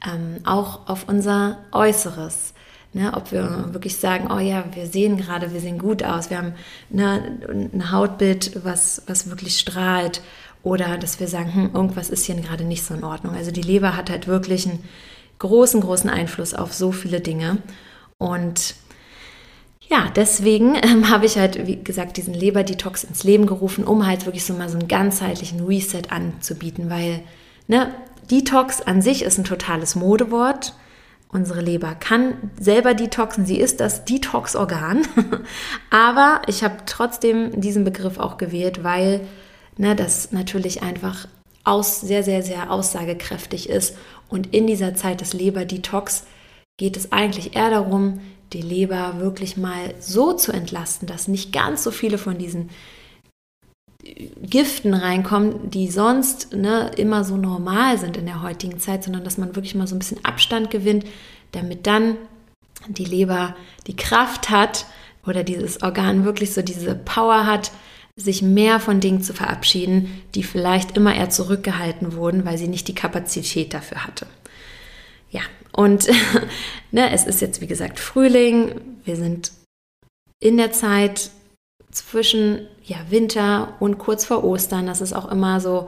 ähm, 0.05 0.37
auch 0.45 0.87
auf 0.87 1.07
unser 1.07 1.59
Äußeres. 1.71 2.53
Ne, 2.93 3.11
ob 3.13 3.33
wir 3.33 3.73
wirklich 3.73 3.97
sagen, 3.97 4.29
oh 4.31 4.39
ja, 4.39 4.63
wir 4.73 4.87
sehen 4.87 5.17
gerade, 5.17 5.53
wir 5.53 5.59
sehen 5.59 5.77
gut 5.77 6.03
aus, 6.03 6.29
wir 6.29 6.37
haben 6.37 6.53
ne, 6.89 7.37
ein 7.73 7.91
Hautbild, 7.91 8.63
was, 8.63 9.03
was 9.07 9.29
wirklich 9.29 9.59
strahlt, 9.59 10.21
oder 10.67 10.97
dass 10.97 11.19
wir 11.19 11.27
sagen, 11.27 11.53
hm, 11.53 11.71
irgendwas 11.73 12.09
ist 12.09 12.25
hier 12.25 12.35
gerade 12.35 12.63
nicht 12.65 12.83
so 12.83 12.93
in 12.93 13.03
Ordnung. 13.03 13.35
Also 13.35 13.51
die 13.51 13.61
Leber 13.61 13.95
hat 13.95 14.09
halt 14.09 14.27
wirklich 14.27 14.67
einen 14.67 14.83
großen, 15.39 15.79
großen 15.81 16.09
Einfluss 16.09 16.53
auf 16.53 16.73
so 16.73 16.91
viele 16.91 17.21
Dinge. 17.21 17.59
Und 18.17 18.75
ja, 19.89 20.11
deswegen 20.15 20.75
ähm, 20.75 21.09
habe 21.09 21.25
ich 21.25 21.37
halt, 21.37 21.65
wie 21.65 21.81
gesagt, 21.81 22.17
diesen 22.17 22.33
Leberdetox 22.33 23.05
ins 23.05 23.23
Leben 23.23 23.45
gerufen, 23.45 23.85
um 23.85 24.05
halt 24.05 24.25
wirklich 24.25 24.43
so 24.43 24.53
mal 24.53 24.69
so 24.69 24.77
einen 24.77 24.87
ganzheitlichen 24.87 25.65
Reset 25.65 26.03
anzubieten, 26.09 26.89
weil 26.89 27.21
ne, 27.67 27.93
Detox 28.29 28.81
an 28.81 29.01
sich 29.01 29.23
ist 29.23 29.37
ein 29.37 29.45
totales 29.45 29.95
Modewort. 29.95 30.73
Unsere 31.29 31.61
Leber 31.61 31.95
kann 31.95 32.51
selber 32.59 32.93
detoxen, 32.93 33.45
sie 33.45 33.59
ist 33.59 33.79
das 33.79 34.05
Detox-Organ. 34.05 35.07
Aber 35.89 36.41
ich 36.47 36.63
habe 36.63 36.77
trotzdem 36.85 37.59
diesen 37.59 37.83
Begriff 37.83 38.17
auch 38.17 38.37
gewählt, 38.37 38.83
weil 38.83 39.21
ne, 39.77 39.95
das 39.95 40.31
natürlich 40.31 40.83
einfach 40.83 41.27
aus, 41.63 42.01
sehr, 42.01 42.23
sehr, 42.23 42.43
sehr 42.43 42.71
aussagekräftig 42.71 43.69
ist. 43.69 43.97
Und 44.29 44.53
in 44.53 44.67
dieser 44.67 44.95
Zeit 44.95 45.21
des 45.21 45.33
Leber-Detox 45.33 46.25
geht 46.77 46.95
es 46.97 47.11
eigentlich 47.11 47.55
eher 47.55 47.69
darum, 47.69 48.21
die 48.53 48.61
Leber 48.61 49.19
wirklich 49.19 49.57
mal 49.57 49.93
so 49.99 50.33
zu 50.33 50.51
entlasten, 50.51 51.07
dass 51.07 51.27
nicht 51.27 51.51
ganz 51.51 51.83
so 51.83 51.91
viele 51.91 52.17
von 52.17 52.37
diesen 52.37 52.69
Giften 54.41 54.93
reinkommen, 54.93 55.69
die 55.69 55.89
sonst 55.89 56.53
ne, 56.53 56.91
immer 56.95 57.23
so 57.23 57.35
normal 57.35 57.97
sind 57.97 58.15
in 58.15 58.25
der 58.25 58.41
heutigen 58.41 58.79
Zeit, 58.79 59.03
sondern 59.03 59.23
dass 59.23 59.37
man 59.37 59.55
wirklich 59.55 59.75
mal 59.75 59.87
so 59.87 59.95
ein 59.95 59.99
bisschen 59.99 60.23
Abstand 60.23 60.71
gewinnt, 60.71 61.05
damit 61.51 61.87
dann 61.87 62.15
die 62.87 63.05
Leber 63.05 63.55
die 63.87 63.95
Kraft 63.95 64.49
hat 64.49 64.85
oder 65.25 65.43
dieses 65.43 65.81
Organ 65.83 66.23
wirklich 66.23 66.53
so 66.53 66.61
diese 66.61 66.95
Power 66.95 67.45
hat, 67.45 67.71
sich 68.15 68.41
mehr 68.41 68.79
von 68.79 68.99
Dingen 68.99 69.21
zu 69.21 69.33
verabschieden, 69.33 70.21
die 70.33 70.43
vielleicht 70.43 70.97
immer 70.97 71.13
eher 71.13 71.29
zurückgehalten 71.29 72.15
wurden, 72.15 72.45
weil 72.45 72.57
sie 72.57 72.67
nicht 72.67 72.87
die 72.87 72.95
Kapazität 72.95 73.73
dafür 73.73 74.05
hatte. 74.05 74.25
Und 75.77 76.07
ne, 76.91 77.11
es 77.11 77.25
ist 77.25 77.39
jetzt, 77.39 77.61
wie 77.61 77.67
gesagt, 77.67 77.99
Frühling. 77.99 78.81
Wir 79.05 79.15
sind 79.15 79.51
in 80.39 80.57
der 80.57 80.71
Zeit 80.71 81.29
zwischen 81.91 82.67
ja, 82.83 82.97
Winter 83.09 83.75
und 83.79 83.99
kurz 83.99 84.25
vor 84.25 84.43
Ostern. 84.43 84.87
Das 84.87 85.01
ist 85.01 85.13
auch 85.13 85.31
immer 85.31 85.61
so 85.61 85.87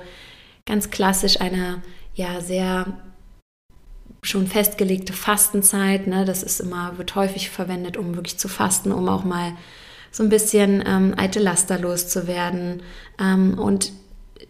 ganz 0.66 0.92
klassisch 0.92 1.42
eine 1.42 1.82
ja 2.14 2.40
sehr 2.40 2.86
schon 4.22 4.48
festgelegte 4.48 5.14
Fastenzeit. 5.14 6.06
Ne? 6.06 6.24
Das 6.24 6.44
ist 6.44 6.60
immer, 6.60 6.98
wird 7.00 7.16
häufig 7.16 7.50
verwendet, 7.50 7.98
um 7.98 8.16
wirklich 8.16 8.38
zu 8.38 8.48
fasten, 8.48 8.92
um 8.92 9.10
auch 9.10 9.24
mal 9.24 9.54
so 10.12 10.22
ein 10.22 10.30
bisschen 10.30 10.84
ähm, 10.86 11.16
alte 11.18 11.40
Laster 11.40 11.80
loszuwerden. 11.80 12.84
Ähm, 13.20 13.58
und 13.58 13.92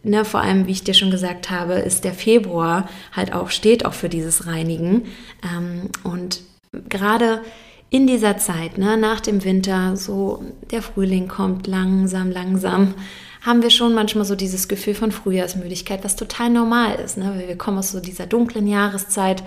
ne, 0.03 0.25
vor 0.25 0.41
allem, 0.41 0.68
wie 0.68 0.72
ich 0.72 0.84
dir 0.84 0.94
schon 0.94 1.12
gesagt 1.12 1.50
habe, 1.50 1.74
ist 1.74 2.03
der 2.03 2.13
Februar 2.13 2.88
halt 3.12 3.34
auch, 3.34 3.50
steht 3.50 3.86
auch 3.86 3.94
für 3.94 4.10
dieses 4.10 4.48
Reinigen. 4.48 5.03
Ähm, 5.44 5.89
und 6.03 6.41
gerade 6.88 7.41
in 7.89 8.08
dieser 8.08 8.38
Zeit, 8.38 8.77
ne, 8.77 8.98
nach 8.98 9.20
dem 9.20 9.44
Winter, 9.44 9.96
so 9.96 10.44
der 10.72 10.82
Frühling 10.82 11.27
kommt 11.27 11.68
langsam, 11.68 12.32
langsam, 12.32 12.94
haben 13.41 13.63
wir 13.63 13.70
schon 13.70 13.94
manchmal 13.94 14.25
so 14.25 14.36
dieses 14.36 14.68
Gefühl 14.68 14.94
von 14.94 15.12
Frühjahrsmüdigkeit, 15.12 16.03
was 16.03 16.15
total 16.15 16.50
normal 16.50 16.96
ist. 17.00 17.18
Ne? 17.18 17.41
Wir 17.48 17.58
kommen 17.58 17.77
aus 17.77 17.91
so 17.91 18.01
dieser 18.01 18.25
dunklen 18.25 18.68
Jahreszeit. 18.68 19.44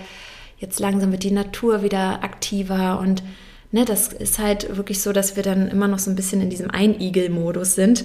Jetzt 0.58 0.80
langsam 0.80 1.12
wird 1.12 1.24
die 1.24 1.30
Natur 1.30 1.82
wieder 1.82 2.24
aktiver 2.24 2.98
und 3.00 3.22
ne, 3.70 3.84
das 3.84 4.12
ist 4.12 4.38
halt 4.38 4.76
wirklich 4.76 5.02
so, 5.02 5.12
dass 5.12 5.36
wir 5.36 5.42
dann 5.42 5.68
immer 5.68 5.88
noch 5.88 5.98
so 5.98 6.10
ein 6.10 6.16
bisschen 6.16 6.40
in 6.40 6.50
diesem 6.50 6.70
Einigel-Modus 6.70 7.74
sind 7.74 8.04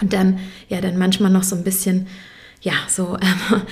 und 0.00 0.12
dann 0.12 0.38
ja 0.68 0.80
dann 0.80 0.98
manchmal 0.98 1.30
noch 1.30 1.42
so 1.42 1.56
ein 1.56 1.64
bisschen 1.64 2.06
ja 2.60 2.72
so 2.88 3.16
ähm, 3.20 3.62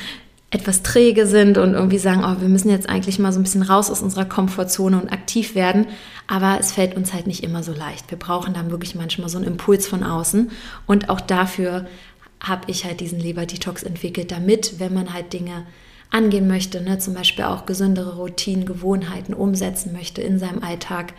etwas 0.50 0.82
träge 0.82 1.26
sind 1.26 1.58
und 1.58 1.75
irgendwie 1.75 1.99
sagen, 1.99 2.25
oh, 2.25 2.40
wir 2.40 2.49
müssen 2.49 2.70
jetzt 2.70 2.88
eigentlich 2.88 3.18
mal 3.18 3.32
so 3.32 3.38
ein 3.38 3.42
bisschen 3.42 3.62
raus 3.62 3.90
aus 3.90 4.00
unserer 4.00 4.25
Komfortzone 4.25 4.99
und 5.00 5.12
aktiv 5.12 5.54
werden, 5.54 5.87
aber 6.26 6.58
es 6.58 6.73
fällt 6.73 6.97
uns 6.97 7.12
halt 7.12 7.26
nicht 7.26 7.44
immer 7.44 7.62
so 7.62 7.73
leicht. 7.73 8.11
Wir 8.11 8.18
brauchen 8.18 8.54
dann 8.54 8.70
wirklich 8.70 8.94
manchmal 8.94 9.28
so 9.28 9.37
einen 9.37 9.47
Impuls 9.47 9.87
von 9.87 10.02
außen 10.02 10.50
und 10.87 11.11
auch 11.11 11.20
dafür 11.20 11.87
habe 12.40 12.70
ich 12.70 12.85
halt 12.85 13.00
diesen 13.00 13.20
Leber-Detox 13.20 13.82
entwickelt, 13.82 14.30
damit, 14.30 14.78
wenn 14.78 14.94
man 14.94 15.12
halt 15.12 15.32
Dinge 15.32 15.66
angehen 16.11 16.49
möchte, 16.49 16.80
ne, 16.80 16.99
zum 16.99 17.14
Beispiel 17.14 17.44
auch 17.44 17.66
gesündere 17.66 18.16
Routinen, 18.16 18.64
Gewohnheiten 18.64 19.35
umsetzen 19.35 19.92
möchte 19.92 20.23
in 20.23 20.38
seinem 20.38 20.62
Alltag, 20.62 21.12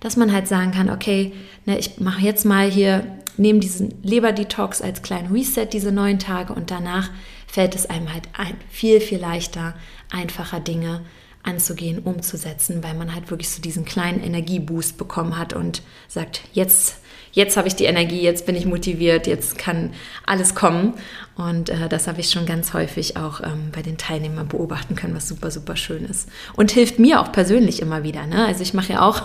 dass 0.00 0.16
man 0.16 0.32
halt 0.32 0.46
sagen 0.46 0.70
kann, 0.70 0.90
okay, 0.90 1.32
ne, 1.66 1.78
ich 1.78 1.98
mache 1.98 2.22
jetzt 2.22 2.44
mal 2.44 2.70
hier, 2.70 3.04
nehme 3.38 3.60
diesen 3.60 4.02
Leber-Detox 4.02 4.82
als 4.82 5.02
kleinen 5.02 5.32
Reset 5.32 5.66
diese 5.66 5.92
neun 5.92 6.18
Tage 6.18 6.52
und 6.52 6.70
danach 6.70 7.10
fällt 7.46 7.74
es 7.74 7.86
einem 7.86 8.12
halt 8.12 8.28
ein, 8.34 8.56
viel, 8.68 9.00
viel 9.00 9.18
leichter, 9.18 9.74
einfacher 10.10 10.60
Dinge 10.60 11.02
anzugehen, 11.42 12.00
umzusetzen, 12.00 12.82
weil 12.82 12.94
man 12.94 13.14
halt 13.14 13.30
wirklich 13.30 13.48
so 13.48 13.62
diesen 13.62 13.84
kleinen 13.84 14.22
Energieboost 14.22 14.98
bekommen 14.98 15.38
hat 15.38 15.54
und 15.54 15.82
sagt, 16.08 16.42
jetzt 16.52 16.98
jetzt 17.32 17.56
habe 17.56 17.68
ich 17.68 17.76
die 17.76 17.84
Energie, 17.84 18.20
jetzt 18.20 18.46
bin 18.46 18.56
ich 18.56 18.66
motiviert, 18.66 19.26
jetzt 19.26 19.58
kann 19.58 19.92
alles 20.26 20.54
kommen. 20.54 20.94
Und 21.36 21.70
äh, 21.70 21.88
das 21.88 22.08
habe 22.08 22.20
ich 22.20 22.30
schon 22.30 22.46
ganz 22.46 22.72
häufig 22.72 23.16
auch 23.16 23.40
ähm, 23.40 23.70
bei 23.72 23.82
den 23.82 23.96
Teilnehmern 23.96 24.48
beobachten 24.48 24.96
können, 24.96 25.14
was 25.14 25.28
super, 25.28 25.50
super 25.50 25.76
schön 25.76 26.04
ist. 26.04 26.28
Und 26.56 26.72
hilft 26.72 26.98
mir 26.98 27.20
auch 27.20 27.30
persönlich 27.30 27.80
immer 27.80 28.02
wieder. 28.02 28.26
Ne? 28.26 28.44
Also 28.44 28.62
ich 28.62 28.74
mache 28.74 28.94
ja 28.94 29.02
auch 29.02 29.22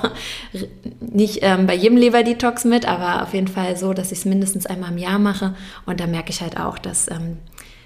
nicht 1.00 1.40
ähm, 1.42 1.66
bei 1.66 1.76
jedem 1.76 1.98
Leber-Detox 1.98 2.66
mit, 2.66 2.88
aber 2.88 3.24
auf 3.24 3.34
jeden 3.34 3.48
Fall 3.48 3.78
so, 3.78 3.94
dass 3.94 4.12
ich 4.12 4.20
es 4.20 4.26
mindestens 4.26 4.66
einmal 4.66 4.92
im 4.92 4.98
Jahr 4.98 5.20
mache. 5.20 5.56
Und 5.86 6.00
da 6.00 6.08
merke 6.08 6.30
ich 6.30 6.42
halt 6.42 6.58
auch, 6.58 6.78
dass 6.78 7.10
ähm, 7.10 7.38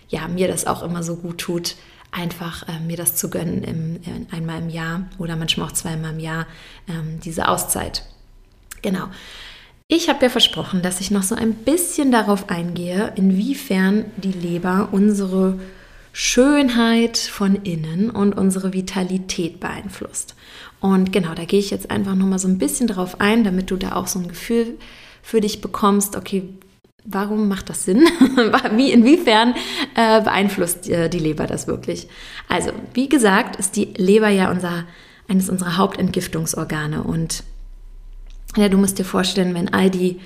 ja, 0.09 0.27
mir 0.27 0.47
das 0.47 0.67
auch 0.67 0.83
immer 0.83 1.03
so 1.03 1.15
gut 1.15 1.37
tut, 1.37 1.75
einfach 2.11 2.67
äh, 2.67 2.79
mir 2.79 2.97
das 2.97 3.15
zu 3.15 3.29
gönnen 3.29 3.63
im, 3.63 4.01
in, 4.03 4.27
einmal 4.31 4.59
im 4.61 4.69
Jahr 4.69 5.07
oder 5.17 5.35
manchmal 5.35 5.67
auch 5.67 5.73
zweimal 5.73 6.13
im 6.13 6.19
Jahr, 6.19 6.47
ähm, 6.87 7.19
diese 7.23 7.47
Auszeit. 7.47 8.03
Genau. 8.81 9.07
Ich 9.89 10.09
habe 10.09 10.23
ja 10.23 10.29
versprochen, 10.29 10.81
dass 10.81 10.99
ich 10.99 11.11
noch 11.11 11.23
so 11.23 11.33
ein 11.33 11.53
bisschen 11.53 12.11
darauf 12.11 12.49
eingehe, 12.49 13.13
inwiefern 13.15 14.03
die 14.17 14.33
Leber 14.33 14.89
unsere 14.91 15.57
Schönheit 16.11 17.17
von 17.17 17.55
innen 17.63 18.09
und 18.09 18.33
unsere 18.33 18.73
Vitalität 18.73 19.61
beeinflusst. 19.61 20.35
Und 20.81 21.13
genau, 21.13 21.33
da 21.35 21.45
gehe 21.45 21.59
ich 21.59 21.69
jetzt 21.69 21.89
einfach 21.89 22.15
noch 22.15 22.25
mal 22.25 22.37
so 22.37 22.49
ein 22.49 22.57
bisschen 22.57 22.87
darauf 22.87 23.21
ein, 23.21 23.45
damit 23.45 23.71
du 23.71 23.77
da 23.77 23.93
auch 23.93 24.07
so 24.07 24.19
ein 24.19 24.27
Gefühl 24.27 24.77
für 25.23 25.39
dich 25.39 25.61
bekommst, 25.61 26.17
okay, 26.17 26.43
warum 27.05 27.47
macht 27.47 27.69
das 27.69 27.85
Sinn? 27.85 27.99
wie, 28.75 28.91
inwiefern 28.91 29.55
äh, 29.95 30.21
beeinflusst 30.21 30.89
äh, 30.89 31.07
die 31.07 31.19
Leber 31.19 31.47
das 31.47 31.65
wirklich? 31.65 32.09
Also, 32.49 32.71
wie 32.93 33.07
gesagt, 33.07 33.55
ist 33.55 33.77
die 33.77 33.93
Leber 33.95 34.27
ja 34.27 34.51
unser, 34.51 34.83
eines 35.29 35.49
unserer 35.49 35.77
Hauptentgiftungsorgane 35.77 37.03
und 37.03 37.43
ja, 38.55 38.69
du 38.69 38.77
musst 38.77 38.97
dir 38.99 39.05
vorstellen, 39.05 39.53
wenn 39.53 39.73
all 39.73 39.89
die 39.89 40.19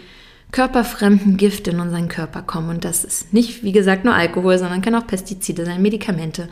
körperfremden 0.52 1.38
Gifte 1.38 1.72
in 1.72 1.80
unseren 1.80 2.08
Körper 2.08 2.42
kommen, 2.42 2.70
und 2.70 2.86
das 2.86 3.04
ist 3.04 3.34
nicht, 3.34 3.64
wie 3.64 3.72
gesagt, 3.72 4.06
nur 4.06 4.14
Alkohol, 4.14 4.58
sondern 4.58 4.82
kann 4.82 4.96
auch 4.96 5.08
Pestizide 5.08 5.66
sein, 5.66 5.82
Medikamente, 5.82 6.50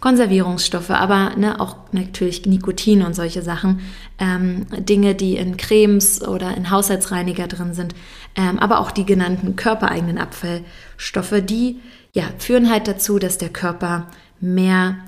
Konservierungsstoffe, 0.00 0.90
aber 0.90 1.32
ne, 1.36 1.60
auch 1.60 1.76
natürlich 1.90 2.46
Nikotin 2.46 3.02
und 3.02 3.14
solche 3.14 3.42
Sachen, 3.42 3.80
ähm, 4.20 4.66
Dinge, 4.78 5.14
die 5.16 5.36
in 5.36 5.56
Cremes 5.56 6.22
oder 6.22 6.56
in 6.56 6.70
Haushaltsreiniger 6.70 7.48
drin 7.48 7.74
sind, 7.74 7.94
ähm, 8.36 8.60
aber 8.60 8.78
auch 8.78 8.92
die 8.92 9.04
genannten 9.04 9.56
körpereigenen 9.56 10.18
Abfallstoffe, 10.18 11.42
die 11.42 11.80
ja, 12.12 12.24
führen 12.38 12.70
halt 12.70 12.86
dazu, 12.86 13.18
dass 13.18 13.38
der 13.38 13.48
Körper 13.48 14.06
mehr 14.40 14.98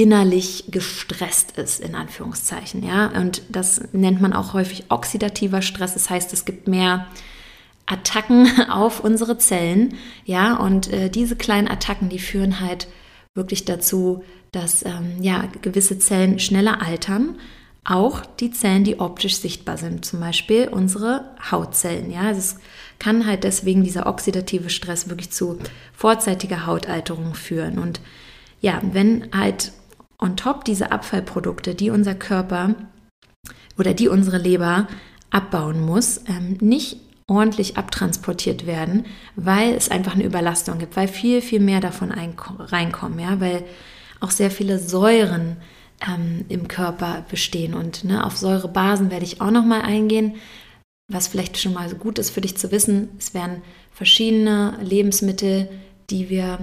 innerlich 0.00 0.64
gestresst 0.70 1.58
ist, 1.58 1.78
in 1.78 1.94
Anführungszeichen. 1.94 2.82
Ja? 2.82 3.08
Und 3.08 3.42
das 3.50 3.82
nennt 3.92 4.22
man 4.22 4.32
auch 4.32 4.54
häufig 4.54 4.84
oxidativer 4.88 5.60
Stress. 5.60 5.92
Das 5.92 6.08
heißt, 6.08 6.32
es 6.32 6.46
gibt 6.46 6.68
mehr 6.68 7.06
Attacken 7.84 8.48
auf 8.70 9.04
unsere 9.04 9.36
Zellen. 9.36 9.98
Ja, 10.24 10.56
und 10.56 10.90
äh, 10.90 11.10
diese 11.10 11.36
kleinen 11.36 11.68
Attacken, 11.68 12.08
die 12.08 12.18
führen 12.18 12.60
halt 12.60 12.88
wirklich 13.34 13.66
dazu, 13.66 14.24
dass 14.52 14.86
ähm, 14.86 15.16
ja, 15.20 15.44
gewisse 15.60 15.98
Zellen 15.98 16.38
schneller 16.38 16.80
altern. 16.80 17.38
Auch 17.84 18.24
die 18.24 18.52
Zellen, 18.52 18.84
die 18.84 19.00
optisch 19.00 19.36
sichtbar 19.36 19.76
sind, 19.76 20.06
zum 20.06 20.20
Beispiel 20.20 20.68
unsere 20.68 21.26
Hautzellen. 21.50 22.10
Ja, 22.10 22.22
also 22.22 22.38
es 22.38 22.56
kann 22.98 23.26
halt 23.26 23.44
deswegen 23.44 23.84
dieser 23.84 24.06
oxidative 24.06 24.70
Stress 24.70 25.10
wirklich 25.10 25.30
zu 25.30 25.58
vorzeitiger 25.92 26.64
Hautalterung 26.64 27.34
führen. 27.34 27.78
Und 27.78 28.00
ja, 28.62 28.80
wenn 28.82 29.28
halt 29.34 29.72
on 30.20 30.36
top 30.36 30.64
diese 30.64 30.92
Abfallprodukte, 30.92 31.74
die 31.74 31.90
unser 31.90 32.14
Körper 32.14 32.74
oder 33.78 33.94
die 33.94 34.08
unsere 34.08 34.38
Leber 34.38 34.86
abbauen 35.30 35.80
muss, 35.80 36.22
ähm, 36.26 36.58
nicht 36.60 36.98
ordentlich 37.26 37.76
abtransportiert 37.76 38.66
werden, 38.66 39.06
weil 39.36 39.74
es 39.74 39.88
einfach 39.90 40.14
eine 40.14 40.24
Überlastung 40.24 40.78
gibt, 40.78 40.96
weil 40.96 41.06
viel, 41.06 41.40
viel 41.40 41.60
mehr 41.60 41.80
davon 41.80 42.10
reinkommen, 42.10 43.20
ja, 43.20 43.40
weil 43.40 43.64
auch 44.18 44.32
sehr 44.32 44.50
viele 44.50 44.78
Säuren 44.78 45.56
ähm, 46.06 46.44
im 46.48 46.66
Körper 46.66 47.24
bestehen. 47.30 47.74
Und 47.74 48.04
ne, 48.04 48.24
auf 48.24 48.36
Säurebasen 48.36 49.10
werde 49.10 49.24
ich 49.24 49.40
auch 49.40 49.52
nochmal 49.52 49.82
eingehen. 49.82 50.34
Was 51.08 51.28
vielleicht 51.28 51.58
schon 51.58 51.72
mal 51.72 51.88
gut 51.94 52.18
ist 52.18 52.30
für 52.30 52.40
dich 52.40 52.56
zu 52.56 52.70
wissen, 52.70 53.10
es 53.18 53.34
werden 53.34 53.62
verschiedene 53.92 54.78
Lebensmittel, 54.82 55.68
die 56.10 56.28
wir 56.28 56.58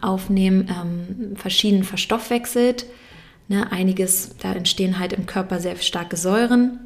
aufnehmen, 0.00 0.68
ähm, 0.68 1.36
verschieden 1.36 1.84
verstoffwechselt. 1.84 2.86
Ne, 3.48 3.70
einiges, 3.72 4.36
da 4.40 4.52
entstehen 4.52 4.98
halt 4.98 5.12
im 5.12 5.26
Körper 5.26 5.58
sehr 5.58 5.76
starke 5.76 6.16
Säuren. 6.16 6.78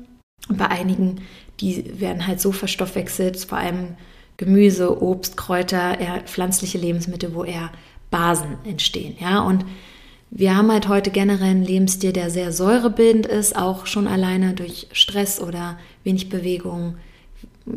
Und 0.48 0.58
bei 0.58 0.68
einigen, 0.68 1.22
die 1.60 2.00
werden 2.00 2.26
halt 2.26 2.40
so 2.40 2.52
verstoffwechselt, 2.52 3.38
vor 3.38 3.58
allem 3.58 3.96
Gemüse, 4.36 5.02
Obst, 5.02 5.36
Kräuter, 5.36 6.00
eher 6.00 6.20
pflanzliche 6.20 6.78
Lebensmittel, 6.78 7.34
wo 7.34 7.44
eher 7.44 7.70
Basen 8.10 8.58
entstehen. 8.64 9.16
Ja, 9.20 9.40
und 9.40 9.64
wir 10.30 10.56
haben 10.56 10.72
halt 10.72 10.88
heute 10.88 11.10
generell 11.10 11.50
einen 11.50 11.64
Lebensstil, 11.64 12.12
der 12.12 12.30
sehr 12.30 12.50
säurebildend 12.50 13.26
ist, 13.26 13.56
auch 13.56 13.86
schon 13.86 14.08
alleine 14.08 14.54
durch 14.54 14.88
Stress 14.92 15.40
oder 15.40 15.78
wenig 16.02 16.28
Bewegung, 16.28 16.96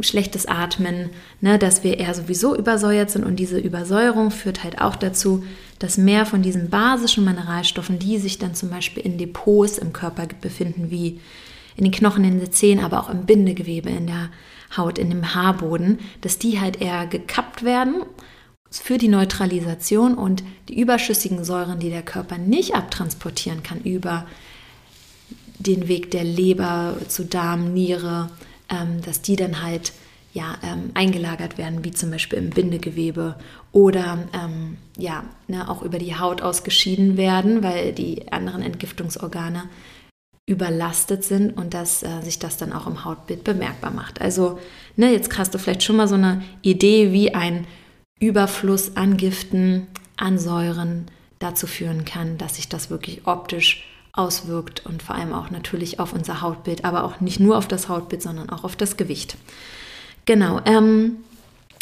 schlechtes 0.02 0.46
Atmen, 0.46 1.10
ne, 1.40 1.58
dass 1.58 1.84
wir 1.84 1.98
eher 1.98 2.14
sowieso 2.14 2.56
übersäuert 2.56 3.10
sind. 3.10 3.26
Und 3.26 3.38
diese 3.38 3.58
Übersäuerung 3.58 4.32
führt 4.32 4.64
halt 4.64 4.82
auch 4.82 4.96
dazu, 4.96 5.44
dass 5.80 5.98
mehr 5.98 6.26
von 6.26 6.42
diesen 6.42 6.70
basischen 6.70 7.24
Mineralstoffen, 7.24 8.00
die 8.00 8.18
sich 8.18 8.38
dann 8.38 8.56
zum 8.56 8.70
Beispiel 8.70 9.04
in 9.04 9.18
Depots 9.18 9.78
im 9.78 9.94
Körper 9.94 10.28
befinden, 10.42 10.92
wie 10.92 11.22
in 11.76 11.84
den 11.84 11.94
Knochen, 11.94 12.24
in 12.24 12.40
den 12.40 12.52
Zähnen, 12.52 12.84
aber 12.84 13.00
auch 13.00 13.10
im 13.10 13.26
Bindegewebe, 13.26 13.90
in 13.90 14.08
der 14.08 14.30
Haut, 14.76 14.98
in 14.98 15.10
dem 15.10 15.34
Haarboden, 15.34 16.00
dass 16.22 16.40
die 16.40 16.60
halt 16.60 16.82
eher 16.82 17.08
gekappt 17.08 17.64
werden 17.64 18.04
für 18.70 18.98
die 18.98 19.08
Neutralisation 19.08 20.16
und 20.16 20.44
die 20.68 20.80
überschüssigen 20.80 21.46
Säuren, 21.46 21.80
die 21.80 21.90
der 21.90 22.02
Körper 22.02 22.38
nicht 22.38 22.76
abtransportieren 22.76 23.64
kann 23.64 23.80
über 23.82 24.26
den 25.60 25.88
Weg 25.88 26.12
der 26.12 26.24
Leber 26.24 26.98
zu 27.08 27.24
Darm, 27.24 27.74
Niere, 27.74 28.30
ähm, 28.70 29.02
dass 29.02 29.22
die 29.22 29.36
dann 29.36 29.62
halt 29.62 29.94
ja, 30.34 30.56
ähm, 30.62 30.92
eingelagert 30.94 31.58
werden, 31.58 31.84
wie 31.84 31.92
zum 31.92 32.12
Beispiel 32.12 32.38
im 32.38 32.52
Bindegewebe 32.52 33.36
oder 33.72 34.28
ähm, 34.34 34.78
ja, 34.98 35.24
ne, 35.48 35.70
auch 35.70 35.82
über 35.82 35.98
die 35.98 36.16
Haut 36.16 36.42
ausgeschieden 36.42 37.18
werden, 37.18 37.64
weil 37.64 37.92
die 37.92 38.32
anderen 38.32 38.62
Entgiftungsorgane 38.62 39.64
überlastet 40.46 41.24
sind 41.24 41.58
und 41.58 41.74
dass 41.74 42.04
äh, 42.04 42.22
sich 42.22 42.40
das 42.40 42.58
dann 42.58 42.72
auch 42.72 42.88
im 42.88 43.04
Hautbild 43.04 43.44
bemerkbar 43.44 43.92
macht. 43.92 44.22
Also 44.22 44.60
ne, 44.96 45.12
jetzt 45.12 45.36
hast 45.38 45.54
du 45.54 45.60
vielleicht 45.60 45.84
schon 45.84 45.98
mal 45.98 46.08
so 46.08 46.16
eine 46.16 46.44
Idee, 46.62 47.12
wie 47.12 47.34
ein 47.34 47.66
Überfluss 48.20 48.96
an 48.96 49.18
Giften, 49.18 49.88
an 50.16 50.40
Säuren 50.40 51.08
dazu 51.40 51.68
führen 51.68 52.06
kann, 52.06 52.38
dass 52.38 52.56
sich 52.56 52.70
das 52.70 52.90
wirklich 52.90 53.26
optisch 53.26 53.86
auswirkt 54.18 54.86
und 54.86 55.04
vor 55.04 55.16
allem 55.16 55.34
auch 55.34 55.52
natürlich 55.52 56.00
auf 56.00 56.14
unser 56.14 56.42
Hautbild, 56.42 56.86
aber 56.86 57.04
auch 57.04 57.22
nicht 57.22 57.40
nur 57.40 57.58
auf 57.58 57.68
das 57.68 57.90
Hautbild, 57.90 58.22
sondern 58.22 58.50
auch 58.50 58.64
auf 58.64 58.76
das 58.76 58.98
Gewicht. 58.98 59.38
Genau. 60.26 60.62
Ähm, 60.66 61.18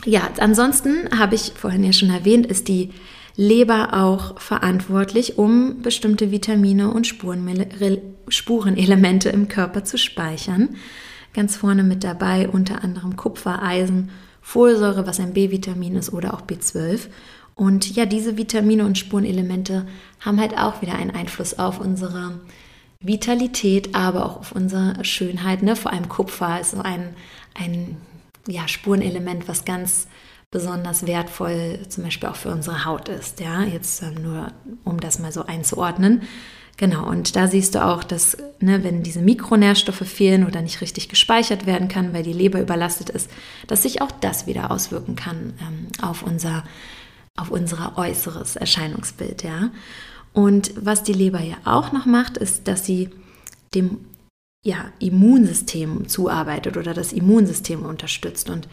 ja, 0.05 0.29
ansonsten 0.39 1.09
habe 1.17 1.35
ich 1.35 1.53
vorhin 1.55 1.83
ja 1.83 1.93
schon 1.93 2.09
erwähnt, 2.09 2.45
ist 2.45 2.67
die 2.67 2.91
Leber 3.37 3.93
auch 3.93 4.39
verantwortlich, 4.39 5.37
um 5.37 5.81
bestimmte 5.81 6.31
Vitamine 6.31 6.91
und 6.91 7.07
Spurenelemente 7.07 9.29
im 9.29 9.47
Körper 9.47 9.83
zu 9.83 9.97
speichern. 9.97 10.75
Ganz 11.33 11.57
vorne 11.57 11.83
mit 11.83 12.03
dabei 12.03 12.47
unter 12.47 12.83
anderem 12.83 13.17
Kupfer, 13.17 13.61
Eisen 13.61 14.09
Folsäure, 14.41 15.07
was 15.07 15.19
ein 15.19 15.33
B-Vitamin 15.33 15.95
ist 15.95 16.13
oder 16.13 16.33
auch 16.33 16.43
B12. 16.43 17.07
Und 17.55 17.95
ja, 17.95 18.05
diese 18.05 18.37
Vitamine 18.37 18.85
und 18.85 18.97
Spurenelemente 18.97 19.87
haben 20.19 20.39
halt 20.39 20.57
auch 20.57 20.81
wieder 20.81 20.95
einen 20.95 21.11
Einfluss 21.11 21.57
auf 21.57 21.79
unsere 21.79 22.39
Vitalität, 22.99 23.95
aber 23.95 24.25
auch 24.25 24.37
auf 24.37 24.51
unsere 24.51 25.03
Schönheit. 25.05 25.63
Ne? 25.63 25.75
Vor 25.75 25.93
allem 25.93 26.09
Kupfer 26.09 26.59
ist 26.59 26.71
so 26.71 26.79
ein, 26.79 27.15
ein 27.53 27.97
ja, 28.47 28.67
Spurenelement, 28.67 29.47
was 29.47 29.63
ganz 29.63 30.07
besonders 30.51 31.05
wertvoll 31.07 31.79
zum 31.89 32.03
Beispiel 32.03 32.29
auch 32.29 32.35
für 32.35 32.51
unsere 32.51 32.85
Haut 32.85 33.09
ist. 33.09 33.39
Ja, 33.39 33.63
jetzt 33.63 34.01
ähm, 34.03 34.21
nur 34.21 34.51
um 34.83 34.99
das 34.99 35.19
mal 35.19 35.31
so 35.31 35.45
einzuordnen. 35.45 36.23
Genau, 36.77 37.07
und 37.07 37.37
da 37.37 37.47
siehst 37.47 37.75
du 37.75 37.85
auch, 37.85 38.03
dass 38.03 38.37
ne, 38.59 38.83
wenn 38.83 39.01
diese 39.01 39.21
Mikronährstoffe 39.21 40.05
fehlen 40.07 40.45
oder 40.45 40.61
nicht 40.61 40.81
richtig 40.81 41.07
gespeichert 41.07 41.65
werden 41.65 41.87
kann, 41.87 42.13
weil 42.13 42.23
die 42.23 42.33
Leber 42.33 42.59
überlastet 42.59 43.09
ist, 43.09 43.29
dass 43.67 43.83
sich 43.83 44.01
auch 44.01 44.11
das 44.11 44.45
wieder 44.45 44.71
auswirken 44.71 45.15
kann 45.15 45.53
ähm, 45.61 45.87
auf 46.01 46.21
unser 46.21 46.65
auf 47.37 47.51
unser 47.51 47.97
äußeres 47.97 48.55
Erscheinungsbild, 48.55 49.43
ja. 49.43 49.71
Und 50.33 50.73
was 50.77 51.03
die 51.03 51.13
Leber 51.13 51.39
ja 51.41 51.55
auch 51.63 51.91
noch 51.91 52.05
macht, 52.05 52.37
ist, 52.37 52.67
dass 52.67 52.85
sie 52.85 53.09
dem 53.73 53.99
ja, 54.65 54.91
Immunsystem 54.99 56.07
zuarbeitet 56.07 56.75
oder 56.75 56.93
das 56.93 57.13
Immunsystem 57.13 57.83
unterstützt. 57.83 58.49
Und 58.49 58.67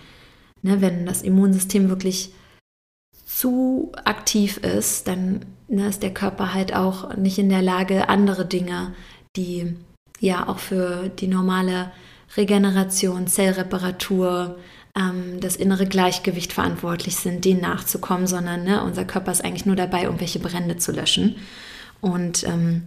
ne, 0.63 0.81
wenn 0.81 1.07
das 1.07 1.23
Immunsystem 1.23 1.89
wirklich 1.89 2.33
zu 3.27 3.93
aktiv 4.05 4.57
ist, 4.59 5.07
dann 5.07 5.45
ne, 5.69 5.89
ist 5.89 6.03
der 6.03 6.15
Körper 6.15 6.55
halt 6.55 6.75
auch 6.75 7.17
nicht 7.17 7.39
in 7.39 7.49
der 7.49 7.63
Lage, 7.63 8.09
andere 8.09 8.47
Dinge, 8.47 8.95
die 9.37 9.75
ja 10.19 10.49
auch 10.49 10.59
für 10.59 11.09
die 11.09 11.29
normale 11.29 11.93
Regeneration, 12.37 13.27
Zellreparatur, 13.27 14.59
ähm, 14.99 15.41
das 15.41 15.57
innere 15.57 15.87
Gleichgewicht 15.87 16.53
verantwortlich 16.53 17.17
sind, 17.17 17.45
denen 17.45 17.61
nachzukommen, 17.61 18.27
sondern 18.27 18.65
ne, 18.65 18.83
unser 18.85 19.05
Körper 19.05 19.33
ist 19.33 19.45
eigentlich 19.45 19.67
nur 19.67 19.77
dabei, 19.77 20.05
irgendwelche 20.05 20.39
Brände 20.39 20.77
zu 20.77 20.93
löschen. 20.93 21.37
Und 22.01 22.45
ähm, 22.45 22.83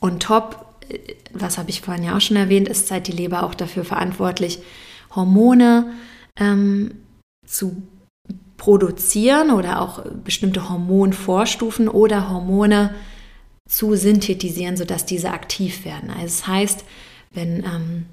on 0.00 0.18
top, 0.18 0.66
äh, 0.88 0.98
was 1.32 1.58
habe 1.58 1.70
ich 1.70 1.82
vorhin 1.82 2.04
ja 2.04 2.16
auch 2.16 2.20
schon 2.20 2.36
erwähnt, 2.36 2.68
ist 2.68 2.90
halt 2.90 3.06
die 3.06 3.12
Leber 3.12 3.44
auch 3.44 3.54
dafür 3.54 3.84
verantwortlich, 3.84 4.58
Hormone 5.14 5.92
ähm, 6.38 6.92
zu 7.46 7.82
produzieren 8.56 9.50
oder 9.50 9.80
auch 9.80 10.04
bestimmte 10.24 10.68
Hormonvorstufen 10.68 11.88
oder 11.88 12.28
Hormone 12.28 12.94
zu 13.68 13.94
synthetisieren, 13.94 14.76
sodass 14.76 15.06
diese 15.06 15.30
aktiv 15.30 15.84
werden. 15.84 16.10
Also 16.10 16.22
das 16.22 16.46
heißt, 16.46 16.84
wenn, 17.32 17.62
ähm, 17.64 18.06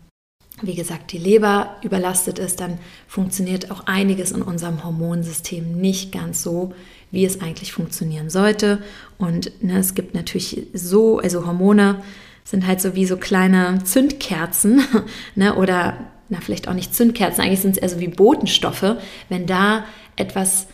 wie 0.62 0.76
gesagt, 0.76 1.12
die 1.12 1.18
Leber 1.18 1.76
überlastet 1.82 2.40
ist, 2.40 2.62
dann 2.62 2.80
funktioniert 3.08 3.72
auch 3.72 3.88
einiges 3.88 4.32
in 4.32 4.42
unserem 4.42 4.84
Hormonsystem 4.84 5.80
nicht 5.80 6.12
ganz 6.12 6.42
so, 6.42 6.74
wie 7.12 7.26
es 7.26 7.42
eigentlich 7.42 7.74
funktionieren 7.74 8.30
sollte. 8.30 8.80
Und 9.18 9.64
ne, 9.64 9.80
es 9.80 9.96
gibt 9.96 10.16
natürlich 10.16 10.68
so, 10.74 11.20
also 11.20 11.46
Hormone 11.46 12.02
sind 12.46 12.68
halt 12.68 12.80
so 12.80 12.96
wie 12.96 13.06
so 13.06 13.18
kleine 13.18 13.84
Zündkerzen 13.84 14.82
ne, 15.36 15.56
oder 15.56 15.98
na, 16.30 16.40
vielleicht 16.42 16.68
auch 16.68 16.74
nicht 16.74 16.96
Zündkerzen, 16.96 17.44
eigentlich 17.44 17.60
sind 17.60 17.78
es 17.78 17.78
eher 17.78 17.90
so 17.90 18.00
wie 18.00 18.08
Botenstoffe. 18.08 18.96
Wenn 19.30 19.46
da 19.46 19.86
etwas 20.16 20.68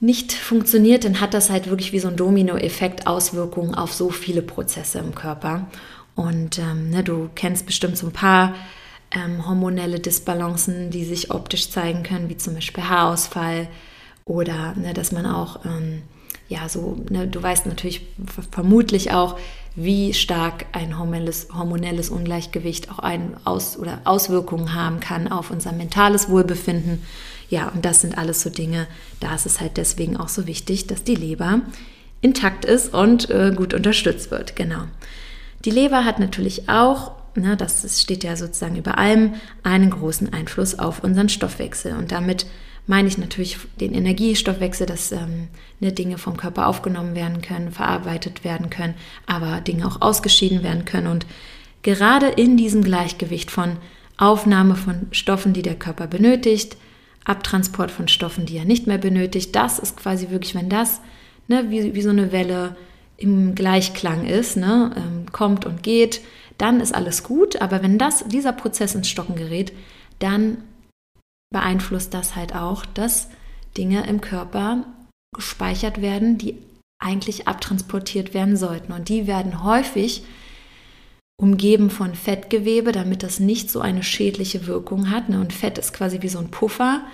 nicht 0.00 0.32
funktioniert, 0.32 1.04
dann 1.04 1.20
hat 1.20 1.32
das 1.32 1.48
halt 1.48 1.70
wirklich 1.70 1.92
wie 1.92 1.98
so 1.98 2.08
ein 2.08 2.16
Dominoeffekt 2.16 3.06
Auswirkungen 3.06 3.74
auf 3.74 3.92
so 3.92 4.10
viele 4.10 4.42
Prozesse 4.42 4.98
im 4.98 5.14
Körper. 5.14 5.68
Und 6.14 6.58
ähm, 6.58 6.90
ne, 6.90 7.02
du 7.02 7.30
kennst 7.34 7.66
bestimmt 7.66 7.98
so 7.98 8.06
ein 8.06 8.12
paar 8.12 8.54
ähm, 9.10 9.46
hormonelle 9.46 10.00
Disbalancen, 10.00 10.90
die 10.90 11.04
sich 11.04 11.30
optisch 11.30 11.70
zeigen 11.70 12.02
können, 12.02 12.28
wie 12.28 12.36
zum 12.36 12.54
Beispiel 12.54 12.84
Haarausfall 12.84 13.68
oder 14.24 14.74
ne, 14.76 14.94
dass 14.94 15.12
man 15.12 15.26
auch, 15.26 15.64
ähm, 15.64 16.02
ja, 16.48 16.68
so, 16.68 16.98
ne, 17.10 17.26
du 17.26 17.42
weißt 17.42 17.66
natürlich 17.66 18.06
vermutlich 18.50 19.12
auch, 19.12 19.38
wie 19.76 20.14
stark 20.14 20.66
ein 20.72 20.98
hormonelles, 20.98 21.48
hormonelles 21.52 22.08
Ungleichgewicht 22.08 22.92
auch 22.92 23.00
ein 23.00 23.36
Aus- 23.44 23.76
oder 23.76 24.00
Auswirkungen 24.04 24.72
haben 24.72 25.00
kann 25.00 25.26
auf 25.28 25.50
unser 25.50 25.72
mentales 25.72 26.28
Wohlbefinden. 26.28 27.02
Ja, 27.50 27.68
und 27.68 27.84
das 27.84 28.00
sind 28.00 28.16
alles 28.16 28.40
so 28.40 28.50
Dinge, 28.50 28.86
da 29.20 29.34
ist 29.34 29.46
es 29.46 29.60
halt 29.60 29.76
deswegen 29.76 30.16
auch 30.16 30.28
so 30.28 30.46
wichtig, 30.46 30.86
dass 30.86 31.02
die 31.02 31.16
Leber 31.16 31.60
intakt 32.20 32.64
ist 32.64 32.94
und 32.94 33.28
äh, 33.30 33.52
gut 33.54 33.74
unterstützt 33.74 34.30
wird. 34.30 34.56
Genau. 34.56 34.84
Die 35.64 35.70
Leber 35.70 36.04
hat 36.04 36.18
natürlich 36.18 36.68
auch 36.68 37.12
ne, 37.36 37.56
das 37.56 38.00
steht 38.00 38.24
ja 38.24 38.36
sozusagen 38.36 38.76
über 38.76 38.98
allem, 38.98 39.34
einen 39.62 39.90
großen 39.90 40.32
Einfluss 40.32 40.78
auf 40.78 41.02
unseren 41.02 41.28
Stoffwechsel. 41.28 41.94
Und 41.96 42.12
damit 42.12 42.46
meine 42.86 43.08
ich 43.08 43.18
natürlich 43.18 43.58
den 43.80 43.94
Energiestoffwechsel, 43.94 44.86
dass 44.86 45.12
ähm, 45.12 45.48
ne, 45.80 45.92
Dinge 45.92 46.18
vom 46.18 46.36
Körper 46.36 46.66
aufgenommen 46.66 47.14
werden 47.14 47.42
können, 47.42 47.72
verarbeitet 47.72 48.44
werden 48.44 48.70
können, 48.70 48.94
aber 49.26 49.60
Dinge 49.60 49.86
auch 49.86 50.00
ausgeschieden 50.00 50.62
werden 50.62 50.84
können. 50.84 51.06
Und 51.06 51.26
gerade 51.82 52.28
in 52.28 52.56
diesem 52.56 52.82
Gleichgewicht 52.82 53.50
von 53.50 53.76
Aufnahme 54.16 54.76
von 54.76 55.08
Stoffen, 55.10 55.54
die 55.54 55.62
der 55.62 55.74
Körper 55.74 56.06
benötigt, 56.06 56.76
Abtransport 57.24 57.90
von 57.90 58.06
Stoffen, 58.06 58.46
die 58.46 58.58
er 58.58 58.66
nicht 58.66 58.86
mehr 58.86 58.98
benötigt, 58.98 59.56
das 59.56 59.78
ist 59.78 59.96
quasi 59.96 60.28
wirklich, 60.30 60.54
wenn 60.54 60.68
das 60.68 61.00
ne, 61.48 61.64
wie, 61.70 61.94
wie 61.94 62.02
so 62.02 62.10
eine 62.10 62.32
Welle 62.32 62.76
im 63.16 63.54
Gleichklang 63.54 64.26
ist, 64.26 64.56
ne, 64.56 64.92
ähm, 64.96 65.32
kommt 65.32 65.66
und 65.66 65.82
geht, 65.82 66.20
dann 66.58 66.80
ist 66.80 66.94
alles 66.94 67.22
gut. 67.22 67.60
Aber 67.60 67.82
wenn 67.82 67.98
das, 67.98 68.24
dieser 68.28 68.52
Prozess 68.52 68.94
ins 68.94 69.08
Stocken 69.08 69.36
gerät, 69.36 69.72
dann 70.18 70.58
beeinflusst 71.52 72.14
das 72.14 72.36
halt 72.36 72.54
auch, 72.54 72.84
dass 72.84 73.28
Dinge 73.76 74.06
im 74.06 74.20
Körper 74.20 74.84
gespeichert 75.34 76.00
werden, 76.00 76.38
die 76.38 76.58
eigentlich 76.98 77.48
abtransportiert 77.48 78.34
werden 78.34 78.56
sollten. 78.56 78.92
Und 78.92 79.08
die 79.08 79.26
werden 79.26 79.62
häufig 79.62 80.24
umgeben 81.36 81.90
von 81.90 82.14
Fettgewebe, 82.14 82.92
damit 82.92 83.22
das 83.22 83.40
nicht 83.40 83.70
so 83.70 83.80
eine 83.80 84.02
schädliche 84.02 84.66
Wirkung 84.66 85.10
hat. 85.10 85.28
Ne? 85.28 85.40
Und 85.40 85.52
Fett 85.52 85.78
ist 85.78 85.92
quasi 85.92 86.22
wie 86.22 86.28
so 86.28 86.38
ein 86.38 86.50
Puffer. 86.50 87.04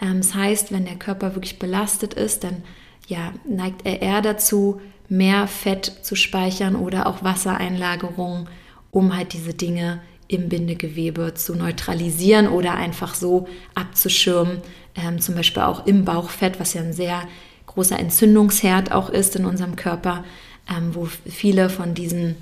Ähm, 0.00 0.18
das 0.18 0.34
heißt, 0.34 0.72
wenn 0.72 0.84
der 0.84 0.96
Körper 0.96 1.34
wirklich 1.34 1.58
belastet 1.58 2.14
ist, 2.14 2.44
dann 2.44 2.62
ja, 3.06 3.32
neigt 3.48 3.86
er 3.86 4.02
eher 4.02 4.22
dazu, 4.22 4.80
mehr 5.08 5.46
Fett 5.46 5.92
zu 6.02 6.16
speichern 6.16 6.76
oder 6.76 7.06
auch 7.06 7.22
Wassereinlagerungen, 7.22 8.48
um 8.90 9.16
halt 9.16 9.32
diese 9.32 9.54
Dinge 9.54 10.00
im 10.28 10.48
Bindegewebe 10.48 11.34
zu 11.34 11.54
neutralisieren 11.54 12.48
oder 12.48 12.74
einfach 12.74 13.14
so 13.14 13.46
abzuschirmen. 13.74 14.58
Ähm, 14.94 15.20
zum 15.20 15.34
Beispiel 15.34 15.62
auch 15.62 15.86
im 15.86 16.04
Bauchfett, 16.04 16.58
was 16.58 16.74
ja 16.74 16.82
ein 16.82 16.92
sehr 16.92 17.22
großer 17.66 17.98
Entzündungsherd 17.98 18.92
auch 18.92 19.10
ist 19.10 19.36
in 19.36 19.44
unserem 19.44 19.76
Körper, 19.76 20.24
ähm, 20.68 20.94
wo 20.94 21.06
viele 21.26 21.68
von 21.68 21.94
diesen 21.94 22.36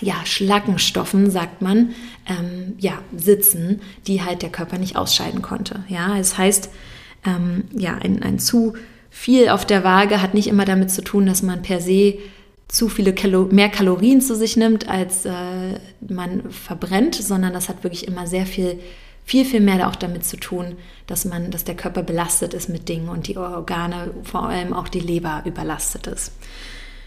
ja, 0.00 0.14
Schlackenstoffen, 0.24 1.30
sagt 1.30 1.62
man, 1.62 1.94
ähm, 2.26 2.74
ja, 2.78 2.98
sitzen, 3.16 3.80
die 4.06 4.22
halt 4.22 4.42
der 4.42 4.50
Körper 4.50 4.78
nicht 4.78 4.96
ausscheiden 4.96 5.40
konnte. 5.40 5.84
Ja, 5.88 6.18
es 6.18 6.30
das 6.30 6.38
heißt, 6.38 6.70
ähm, 7.24 7.64
ja, 7.72 7.94
ein, 7.94 8.22
ein 8.22 8.38
zu 8.38 8.74
viel 9.14 9.48
auf 9.48 9.64
der 9.64 9.84
Waage 9.84 10.20
hat 10.20 10.34
nicht 10.34 10.48
immer 10.48 10.64
damit 10.64 10.90
zu 10.90 11.00
tun, 11.00 11.24
dass 11.24 11.40
man 11.40 11.62
per 11.62 11.80
se 11.80 12.18
zu 12.66 12.88
viele 12.88 13.14
Kalo 13.14 13.44
mehr 13.44 13.68
Kalorien 13.68 14.20
zu 14.20 14.34
sich 14.34 14.56
nimmt, 14.56 14.88
als 14.88 15.24
äh, 15.24 15.78
man 16.00 16.50
verbrennt, 16.50 17.14
sondern 17.14 17.52
das 17.52 17.68
hat 17.68 17.84
wirklich 17.84 18.08
immer 18.08 18.26
sehr 18.26 18.44
viel, 18.44 18.80
viel, 19.24 19.44
viel 19.44 19.60
mehr 19.60 19.88
auch 19.88 19.94
damit 19.94 20.26
zu 20.26 20.36
tun, 20.36 20.76
dass 21.06 21.24
man, 21.24 21.52
dass 21.52 21.62
der 21.62 21.76
Körper 21.76 22.02
belastet 22.02 22.54
ist 22.54 22.68
mit 22.68 22.88
Dingen 22.88 23.08
und 23.08 23.28
die 23.28 23.36
Organe, 23.36 24.10
vor 24.24 24.48
allem 24.48 24.72
auch 24.72 24.88
die 24.88 25.00
Leber 25.00 25.42
überlastet 25.46 26.08
ist. 26.08 26.32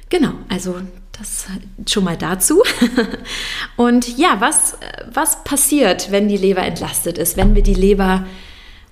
Genau, 0.10 0.32
also 0.48 0.76
das 1.20 1.48
schon 1.90 2.06
mal 2.06 2.16
dazu. 2.16 2.64
Und 3.76 4.18
ja, 4.18 4.38
was, 4.40 4.78
was 5.12 5.44
passiert, 5.44 6.12
wenn 6.12 6.30
die 6.30 6.38
Leber 6.38 6.62
entlastet 6.62 7.18
ist, 7.18 7.36
wenn 7.36 7.56
wir 7.56 7.64
die 7.64 7.74
Leber 7.74 8.26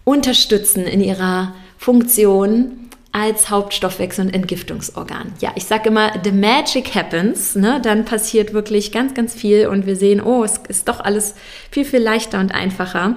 unterstützen 0.03 0.83
in 0.85 0.99
ihrer 0.99 1.55
Funktion 1.77 2.84
als 3.15 3.49
Hauptstoffwechsel- 3.49 4.25
und 4.25 4.33
Entgiftungsorgan. 4.33 5.31
Ja, 5.39 5.53
ich 5.55 5.63
sage 5.63 5.87
immer, 5.87 6.11
the 6.25 6.33
magic 6.33 6.95
happens, 6.95 7.55
ne? 7.55 7.79
dann 7.81 8.03
passiert 8.03 8.51
wirklich 8.51 8.91
ganz, 8.91 9.13
ganz 9.13 9.33
viel 9.33 9.67
und 9.67 9.85
wir 9.85 9.95
sehen, 9.95 10.19
oh, 10.21 10.43
es 10.43 10.59
ist 10.67 10.89
doch 10.89 10.99
alles 10.99 11.33
viel, 11.71 11.85
viel 11.85 12.01
leichter 12.01 12.41
und 12.41 12.53
einfacher. 12.53 13.15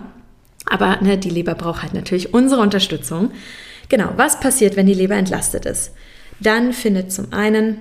Aber 0.67 0.99
ne, 1.01 1.19
die 1.19 1.31
Leber 1.31 1.57
braucht 1.57 1.83
halt 1.83 1.95
natürlich 1.95 2.33
unsere 2.33 2.61
Unterstützung. 2.61 3.33
Genau, 3.89 4.13
was 4.15 4.39
passiert, 4.39 4.77
wenn 4.77 4.87
die 4.87 4.95
Leber 4.95 5.17
entlastet 5.17 5.67
ist? 5.67 5.91
Dann 6.39 6.73
findet 6.73 7.13
zum 7.13 7.33
einen 7.33 7.79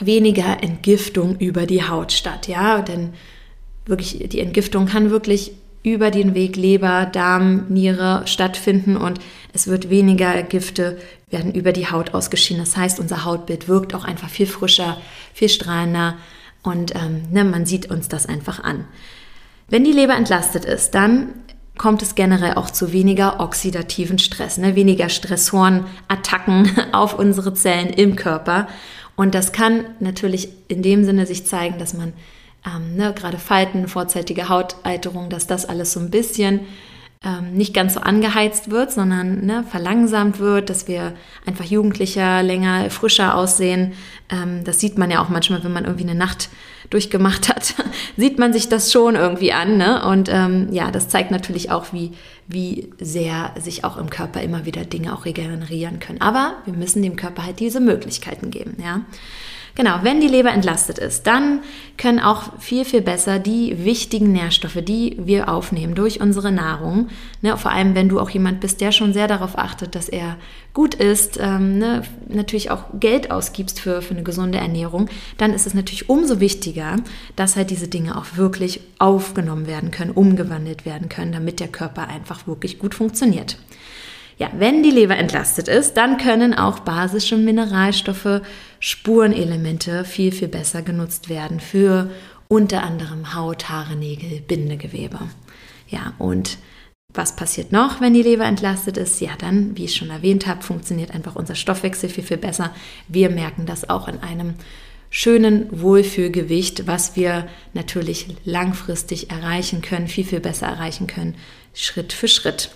weniger 0.00 0.62
Entgiftung 0.62 1.36
über 1.38 1.66
die 1.66 1.82
Haut 1.82 2.12
statt, 2.12 2.46
ja, 2.46 2.80
denn 2.80 3.12
wirklich 3.86 4.28
die 4.28 4.38
Entgiftung 4.38 4.86
kann 4.86 5.10
wirklich 5.10 5.50
über 5.82 6.10
den 6.12 6.34
Weg 6.34 6.56
Leber, 6.56 7.06
Darm, 7.06 7.66
Niere 7.70 8.22
stattfinden 8.26 8.96
und 8.96 9.18
es 9.52 9.66
wird 9.66 9.90
weniger 9.90 10.42
Gifte 10.42 10.98
werden 11.30 11.54
über 11.54 11.72
die 11.72 11.90
Haut 11.90 12.14
ausgeschieden. 12.14 12.62
Das 12.62 12.76
heißt, 12.76 13.00
unser 13.00 13.24
Hautbild 13.24 13.68
wirkt 13.68 13.94
auch 13.94 14.04
einfach 14.04 14.28
viel 14.28 14.46
frischer, 14.46 14.96
viel 15.32 15.48
strahlender 15.48 16.16
und 16.62 16.94
ähm, 16.94 17.22
ne, 17.30 17.44
man 17.44 17.66
sieht 17.66 17.90
uns 17.90 18.08
das 18.08 18.26
einfach 18.26 18.62
an. 18.62 18.84
Wenn 19.68 19.84
die 19.84 19.92
Leber 19.92 20.14
entlastet 20.14 20.64
ist, 20.64 20.94
dann 20.94 21.28
kommt 21.78 22.02
es 22.02 22.14
generell 22.14 22.54
auch 22.54 22.70
zu 22.70 22.92
weniger 22.92 23.40
oxidativen 23.40 24.18
Stress, 24.18 24.58
ne? 24.58 24.76
weniger 24.76 25.08
Stressoren, 25.08 25.86
Attacken 26.08 26.70
auf 26.92 27.18
unsere 27.18 27.54
Zellen 27.54 27.88
im 27.88 28.16
Körper. 28.16 28.68
Und 29.16 29.34
das 29.34 29.52
kann 29.52 29.84
natürlich 30.00 30.48
in 30.68 30.82
dem 30.82 31.04
Sinne 31.04 31.26
sich 31.26 31.46
zeigen, 31.46 31.78
dass 31.78 31.94
man 31.94 32.12
ähm, 32.66 32.96
ne, 32.96 33.14
gerade 33.14 33.38
Falten, 33.38 33.88
vorzeitige 33.88 34.48
Hautalterung, 34.48 35.30
dass 35.30 35.46
das 35.46 35.64
alles 35.64 35.92
so 35.92 36.00
ein 36.00 36.10
bisschen 36.10 36.60
ähm, 37.22 37.52
nicht 37.52 37.74
ganz 37.74 37.94
so 37.94 38.00
angeheizt 38.00 38.70
wird, 38.70 38.90
sondern 38.92 39.44
ne, 39.44 39.62
verlangsamt 39.68 40.38
wird, 40.38 40.70
dass 40.70 40.88
wir 40.88 41.12
einfach 41.44 41.66
jugendlicher, 41.66 42.42
länger, 42.42 42.88
frischer 42.88 43.34
aussehen. 43.34 43.92
Ähm, 44.30 44.64
das 44.64 44.80
sieht 44.80 44.96
man 44.96 45.10
ja 45.10 45.22
auch 45.22 45.28
manchmal, 45.28 45.62
wenn 45.62 45.72
man 45.72 45.84
irgendwie 45.84 46.08
eine 46.08 46.14
Nacht 46.14 46.48
durchgemacht 46.88 47.50
hat, 47.50 47.74
sieht 48.16 48.38
man 48.38 48.54
sich 48.54 48.70
das 48.70 48.90
schon 48.90 49.16
irgendwie 49.16 49.52
an. 49.52 49.76
Ne? 49.76 50.02
Und 50.06 50.30
ähm, 50.32 50.68
ja, 50.72 50.90
das 50.90 51.08
zeigt 51.08 51.30
natürlich 51.30 51.70
auch, 51.70 51.92
wie, 51.92 52.12
wie 52.48 52.90
sehr 52.98 53.52
sich 53.60 53.84
auch 53.84 53.98
im 53.98 54.08
Körper 54.08 54.40
immer 54.40 54.64
wieder 54.64 54.86
Dinge 54.86 55.14
auch 55.14 55.26
regenerieren 55.26 56.00
können. 56.00 56.22
Aber 56.22 56.54
wir 56.64 56.74
müssen 56.74 57.02
dem 57.02 57.16
Körper 57.16 57.44
halt 57.44 57.60
diese 57.60 57.80
Möglichkeiten 57.80 58.50
geben. 58.50 58.78
Ja? 58.82 59.02
Genau, 59.74 60.00
wenn 60.02 60.20
die 60.20 60.28
Leber 60.28 60.50
entlastet 60.50 60.98
ist, 60.98 61.26
dann 61.26 61.60
können 61.96 62.18
auch 62.18 62.58
viel, 62.58 62.84
viel 62.84 63.02
besser 63.02 63.38
die 63.38 63.84
wichtigen 63.84 64.32
Nährstoffe, 64.32 64.78
die 64.82 65.16
wir 65.18 65.48
aufnehmen 65.48 65.94
durch 65.94 66.20
unsere 66.20 66.50
Nahrung, 66.50 67.08
ne, 67.42 67.56
vor 67.56 67.70
allem 67.70 67.94
wenn 67.94 68.08
du 68.08 68.20
auch 68.20 68.30
jemand 68.30 68.60
bist, 68.60 68.80
der 68.80 68.90
schon 68.90 69.12
sehr 69.12 69.28
darauf 69.28 69.58
achtet, 69.58 69.94
dass 69.94 70.08
er 70.08 70.36
gut 70.72 70.94
ist, 70.94 71.38
ähm, 71.40 71.78
ne, 71.78 72.02
natürlich 72.28 72.70
auch 72.70 72.84
Geld 72.98 73.30
ausgibst 73.30 73.80
für, 73.80 74.02
für 74.02 74.14
eine 74.14 74.22
gesunde 74.22 74.58
Ernährung, 74.58 75.08
dann 75.36 75.52
ist 75.52 75.66
es 75.66 75.74
natürlich 75.74 76.08
umso 76.08 76.40
wichtiger, 76.40 76.96
dass 77.36 77.56
halt 77.56 77.70
diese 77.70 77.88
Dinge 77.88 78.16
auch 78.16 78.36
wirklich 78.36 78.80
aufgenommen 78.98 79.66
werden 79.66 79.90
können, 79.90 80.10
umgewandelt 80.10 80.86
werden 80.86 81.08
können, 81.08 81.32
damit 81.32 81.60
der 81.60 81.68
Körper 81.68 82.08
einfach 82.08 82.46
wirklich 82.46 82.78
gut 82.78 82.94
funktioniert. 82.94 83.56
Ja, 84.40 84.48
wenn 84.56 84.82
die 84.82 84.90
Leber 84.90 85.18
entlastet 85.18 85.68
ist, 85.68 85.98
dann 85.98 86.16
können 86.16 86.54
auch 86.54 86.78
basische 86.78 87.36
Mineralstoffe, 87.36 88.40
Spurenelemente 88.78 90.06
viel, 90.06 90.32
viel 90.32 90.48
besser 90.48 90.80
genutzt 90.80 91.28
werden 91.28 91.60
für 91.60 92.10
unter 92.48 92.82
anderem 92.82 93.34
Haut, 93.34 93.68
Haare, 93.68 93.96
Nägel, 93.96 94.40
Bindegewebe. 94.40 95.18
Ja, 95.88 96.14
und 96.18 96.56
was 97.12 97.36
passiert 97.36 97.70
noch, 97.70 98.00
wenn 98.00 98.14
die 98.14 98.22
Leber 98.22 98.46
entlastet 98.46 98.96
ist? 98.96 99.20
Ja, 99.20 99.32
dann, 99.38 99.76
wie 99.76 99.84
ich 99.84 99.94
schon 99.94 100.08
erwähnt 100.08 100.46
habe, 100.46 100.62
funktioniert 100.62 101.10
einfach 101.10 101.36
unser 101.36 101.54
Stoffwechsel 101.54 102.08
viel, 102.08 102.24
viel 102.24 102.38
besser. 102.38 102.74
Wir 103.08 103.28
merken 103.28 103.66
das 103.66 103.90
auch 103.90 104.08
in 104.08 104.20
einem 104.20 104.54
schönen 105.10 105.82
Wohlfühlgewicht, 105.82 106.86
was 106.86 107.14
wir 107.14 107.46
natürlich 107.74 108.28
langfristig 108.46 109.30
erreichen 109.30 109.82
können, 109.82 110.08
viel, 110.08 110.24
viel 110.24 110.40
besser 110.40 110.66
erreichen 110.66 111.08
können, 111.08 111.34
Schritt 111.74 112.14
für 112.14 112.28
Schritt. 112.28 112.70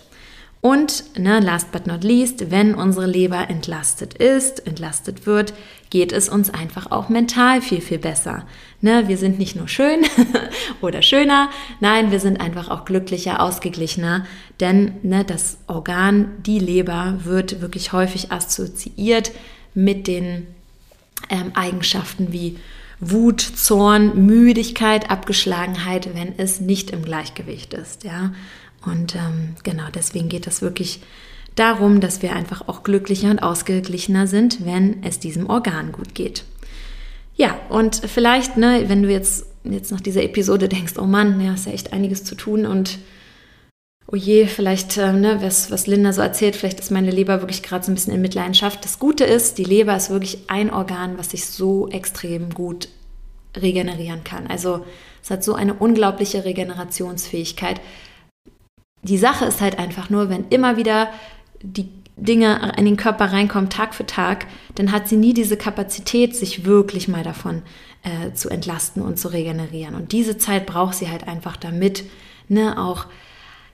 Und 0.65 1.19
ne, 1.19 1.41
last 1.41 1.73
but 1.73 1.87
not 1.87 2.05
least, 2.05 2.51
wenn 2.51 2.75
unsere 2.75 3.05
Leber 3.05 3.51
entlastet 3.51 4.15
ist, 4.15 4.67
entlastet 4.67 5.27
wird, 5.27 5.53
geht 5.91 6.11
es 6.11 6.31
uns 6.31 6.49
einfach 6.49 6.91
auch 6.91 7.11
mental 7.11 7.61
viel, 7.61 7.83
viel 7.83 7.99
besser. 7.99 8.47
Ne, 8.81 9.07
wir 9.07 9.19
sind 9.19 9.39
nicht 9.39 9.57
nur 9.57 9.69
schön 9.69 10.07
oder 10.81 11.03
schöner, 11.03 11.51
nein, 11.81 12.11
wir 12.11 12.19
sind 12.19 12.41
einfach 12.41 12.71
auch 12.71 12.87
glücklicher, 12.87 13.43
ausgeglichener, 13.43 14.25
denn 14.59 14.95
ne, 15.03 15.23
das 15.23 15.59
Organ, 15.67 16.31
die 16.47 16.61
Leber, 16.61 17.19
wird 17.25 17.61
wirklich 17.61 17.93
häufig 17.93 18.33
assoziiert 18.33 19.33
mit 19.75 20.07
den 20.07 20.47
ähm, 21.29 21.53
Eigenschaften 21.53 22.33
wie 22.33 22.57
Wut, 23.01 23.43
Zorn, 23.43 24.25
Müdigkeit, 24.25 25.11
Abgeschlagenheit, 25.11 26.15
wenn 26.15 26.39
es 26.39 26.61
nicht 26.61 26.91
im 26.91 27.05
Gleichgewicht 27.05 27.75
ist. 27.75 28.05
Ja? 28.05 28.33
Und 28.87 29.15
ähm, 29.15 29.57
genau 29.63 29.85
deswegen 29.95 30.29
geht 30.29 30.47
es 30.47 30.63
wirklich 30.63 31.01
darum, 31.55 32.01
dass 32.01 32.23
wir 32.23 32.35
einfach 32.35 32.69
auch 32.69 32.83
glücklicher 32.83 33.31
und 33.31 33.41
ausgeglichener 33.41 34.27
sind, 34.27 34.65
wenn 34.65 35.03
es 35.05 35.19
diesem 35.21 35.49
Organ 35.49 35.93
gut 35.93 36.15
geht. 36.15 36.45
Ja, 37.37 37.57
und 37.69 37.97
vielleicht, 37.97 38.57
ne, 38.57 38.85
wenn 38.89 39.03
du 39.03 39.11
jetzt, 39.11 39.47
jetzt 39.65 39.91
nach 39.91 40.01
dieser 40.01 40.23
Episode 40.23 40.69
denkst, 40.69 40.95
oh 40.99 41.07
Mann, 41.07 41.41
ja, 41.41 41.55
ist 41.55 41.67
ja 41.67 41.73
echt 41.73 41.93
einiges 41.93 42.25
zu 42.25 42.35
tun 42.35 42.67
und 42.67 42.99
oh 44.07 44.17
je, 44.17 44.47
vielleicht, 44.47 44.97
äh, 44.99 45.13
ne, 45.13 45.39
was, 45.41 45.71
was 45.71 45.87
Linda 45.87 46.13
so 46.13 46.21
erzählt, 46.21 46.55
vielleicht 46.57 46.81
ist 46.81 46.91
meine 46.91 47.11
Leber 47.11 47.41
wirklich 47.41 47.63
gerade 47.63 47.85
so 47.85 47.91
ein 47.91 47.95
bisschen 47.95 48.15
in 48.15 48.21
Mitleidenschaft. 48.21 48.85
Das 48.85 48.99
Gute 48.99 49.25
ist, 49.25 49.59
die 49.59 49.65
Leber 49.65 49.97
ist 49.97 50.11
wirklich 50.11 50.49
ein 50.49 50.73
Organ, 50.73 51.19
was 51.19 51.31
sich 51.31 51.47
so 51.47 51.89
extrem 51.89 52.51
gut 52.51 52.89
regenerieren 53.57 54.25
kann. 54.25 54.47
Also 54.47 54.85
Es 55.23 55.31
hat 55.31 55.43
so 55.43 55.55
eine 55.55 55.75
unglaubliche 55.75 56.45
Regenerationsfähigkeit. 56.45 57.81
Die 59.05 59.19
Sache 59.19 59.45
ist 59.45 59.61
halt 59.61 59.79
einfach 59.79 60.11
nur, 60.11 60.29
wenn 60.29 60.49
immer 60.49 60.77
wieder 60.77 61.09
die 61.63 61.89
Dinge 62.17 62.73
in 62.77 62.85
den 62.85 62.97
Körper 62.97 63.27
reinkommen, 63.27 63.71
Tag 63.71 63.95
für 63.95 64.07
Tag, 64.07 64.47
dann 64.75 64.93
hat 64.93 65.09
sie 65.09 65.17
nie 65.17 65.35
diese 65.35 65.57
Kapazität, 65.57 66.37
sich 66.37 66.65
wirklich 66.65 67.09
mal 67.09 67.25
davon 67.25 67.63
äh, 68.03 68.33
zu 68.35 68.49
entlasten 68.49 69.03
und 69.03 69.19
zu 69.19 69.29
regenerieren. 69.29 69.95
Und 69.95 70.13
diese 70.13 70.39
Zeit 70.39 70.67
braucht 70.67 70.95
sie 70.95 71.11
halt 71.11 71.27
einfach 71.27 71.57
damit, 71.57 72.05
ne, 72.49 72.79
auch 72.79 73.07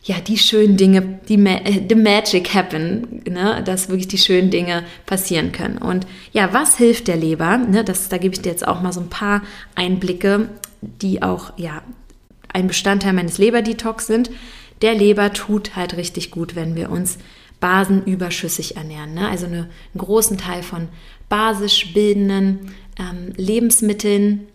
ja, 0.02 0.16
die 0.18 0.38
schönen 0.38 0.78
Dinge, 0.78 1.20
die 1.28 1.36
Ma 1.36 1.50
äh, 1.50 1.82
the 1.86 1.94
magic 1.94 2.54
happen, 2.54 3.22
ne, 3.28 3.62
dass 3.62 3.88
wirklich 3.88 4.08
die 4.08 4.18
schönen 4.18 4.50
Dinge 4.50 4.84
passieren 5.04 5.52
können. 5.52 5.76
Und 5.76 6.06
ja, 6.32 6.54
was 6.54 6.78
hilft 6.78 7.08
der 7.08 7.16
Leber? 7.16 7.58
Ne, 7.58 7.84
das, 7.84 8.08
da 8.08 8.16
gebe 8.16 8.34
ich 8.34 8.40
dir 8.40 8.50
jetzt 8.50 8.66
auch 8.66 8.80
mal 8.80 8.92
so 8.92 9.00
ein 9.00 9.10
paar 9.10 9.42
Einblicke, 9.74 10.48
die 10.80 11.22
auch 11.22 11.52
ja 11.58 11.82
ein 12.52 12.66
Bestandteil 12.66 13.12
meines 13.12 13.36
Leberdetox 13.36 14.06
sind. 14.06 14.30
Der 14.82 14.94
Leber 14.94 15.32
tut 15.32 15.76
halt 15.76 15.96
richtig 15.96 16.30
gut, 16.30 16.56
wenn 16.56 16.74
wir 16.74 16.90
uns 16.90 17.18
basenüberschüssig 17.60 18.76
ernähren. 18.76 19.14
Ne? 19.14 19.28
Also 19.28 19.46
eine, 19.46 19.68
einen 19.94 19.98
großen 19.98 20.38
Teil 20.38 20.62
von 20.62 20.88
basisch 21.28 21.92
bildenden 21.92 22.72
ähm, 22.98 23.32
Lebensmitteln 23.36 24.48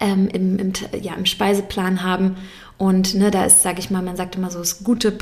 ähm, 0.00 0.28
im, 0.28 0.58
im, 0.58 0.72
ja, 1.00 1.14
im 1.14 1.26
Speiseplan 1.26 2.02
haben. 2.02 2.36
Und 2.78 3.14
ne, 3.14 3.30
da 3.30 3.44
ist, 3.46 3.62
sage 3.62 3.80
ich 3.80 3.90
mal, 3.90 4.02
man 4.02 4.16
sagt 4.16 4.36
immer 4.36 4.50
so, 4.50 4.58
das 4.58 4.84
gute, 4.84 5.16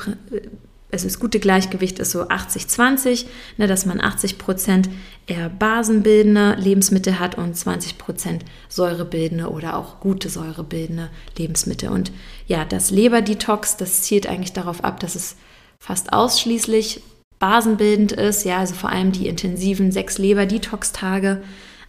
also 0.95 1.09
das 1.09 1.19
gute 1.19 1.41
Gleichgewicht 1.41 1.99
ist 1.99 2.13
so 2.13 2.23
80-20, 2.23 3.27
ne, 3.57 3.67
dass 3.67 3.85
man 3.85 4.01
80 4.01 4.39
Prozent 4.39 4.89
eher 5.27 5.49
basenbildende 5.51 6.55
Lebensmittel 6.55 7.19
hat 7.19 7.37
und 7.37 7.57
20 7.57 7.99
Prozent 7.99 8.45
säurebildende 8.69 9.51
oder 9.51 9.77
auch 9.77 9.99
gute 9.99 10.29
säurebildende 10.29 11.11
Lebensmittel. 11.37 11.89
Und 11.89 12.13
ja, 12.47 12.65
das 12.65 12.93
Leberdetox, 12.93 13.77
das 13.77 14.03
zielt 14.03 14.29
eigentlich 14.29 14.53
darauf 14.53 14.85
ab, 14.85 15.01
dass 15.01 15.17
es 15.17 15.35
fast 15.81 16.13
ausschließlich 16.13 17.03
basenbildend 17.41 18.13
ist, 18.13 18.45
ja, 18.45 18.59
also 18.59 18.75
vor 18.75 18.91
allem 18.91 19.11
die 19.11 19.27
intensiven 19.27 19.91
sechs 19.91 20.19
Leber-Detox-Tage. 20.19 21.43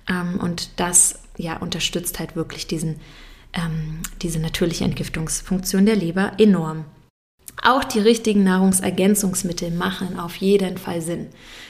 Ähm, 0.09 0.39
und 0.41 0.79
das 0.79 1.19
ja, 1.37 1.57
unterstützt 1.57 2.17
halt 2.17 2.35
wirklich 2.35 2.65
diesen, 2.65 2.95
ähm, 3.53 3.99
diese 4.23 4.39
natürliche 4.39 4.83
Entgiftungsfunktion 4.83 5.85
der 5.85 5.95
Leber 5.95 6.31
enorm. 6.39 6.85
Auch 7.63 7.83
die 7.83 7.99
richtigen 7.99 8.43
Nahrungsergänzungsmittel 8.43 9.71
machen 9.71 10.19
auf 10.19 10.35
jeden 10.35 10.77
Fall 10.77 11.01
Sinn. 11.01 11.27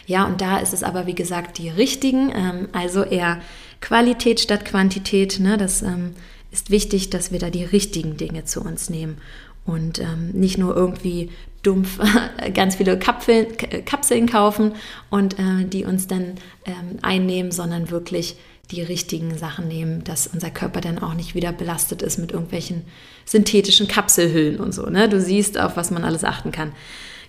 Ja, 0.07 0.25
und 0.25 0.41
da 0.41 0.57
ist 0.57 0.73
es 0.73 0.83
aber, 0.83 1.07
wie 1.07 1.15
gesagt, 1.15 1.57
die 1.57 1.69
richtigen, 1.69 2.31
ähm, 2.35 2.69
also 2.73 3.03
eher 3.03 3.41
Qualität 3.81 4.39
statt 4.39 4.65
Quantität. 4.65 5.39
Ne? 5.39 5.57
Das 5.57 5.81
ähm, 5.81 6.13
ist 6.51 6.69
wichtig, 6.69 7.09
dass 7.09 7.31
wir 7.31 7.39
da 7.39 7.49
die 7.49 7.63
richtigen 7.63 8.17
Dinge 8.17 8.45
zu 8.45 8.61
uns 8.61 8.89
nehmen 8.89 9.17
und 9.65 9.99
ähm, 9.99 10.31
nicht 10.33 10.57
nur 10.57 10.75
irgendwie 10.75 11.29
dumpf 11.63 11.99
ganz 12.53 12.75
viele 12.75 12.97
Kapseln, 12.99 13.47
Kapseln 13.85 14.27
kaufen 14.27 14.73
und 15.09 15.39
äh, 15.39 15.65
die 15.65 15.85
uns 15.85 16.07
dann 16.07 16.35
ähm, 16.65 16.99
einnehmen, 17.01 17.51
sondern 17.51 17.89
wirklich 17.89 18.37
die 18.71 18.81
richtigen 18.81 19.37
Sachen 19.37 19.67
nehmen, 19.67 20.03
dass 20.03 20.27
unser 20.27 20.49
Körper 20.49 20.81
dann 20.81 20.99
auch 20.99 21.13
nicht 21.13 21.35
wieder 21.35 21.51
belastet 21.51 22.01
ist 22.01 22.17
mit 22.17 22.31
irgendwelchen 22.31 22.83
synthetischen 23.25 23.87
Kapselhüllen 23.87 24.59
und 24.59 24.73
so. 24.73 24.85
Ne? 24.85 25.09
Du 25.09 25.19
siehst, 25.19 25.57
auf 25.57 25.77
was 25.77 25.91
man 25.91 26.03
alles 26.03 26.23
achten 26.23 26.51
kann. 26.51 26.73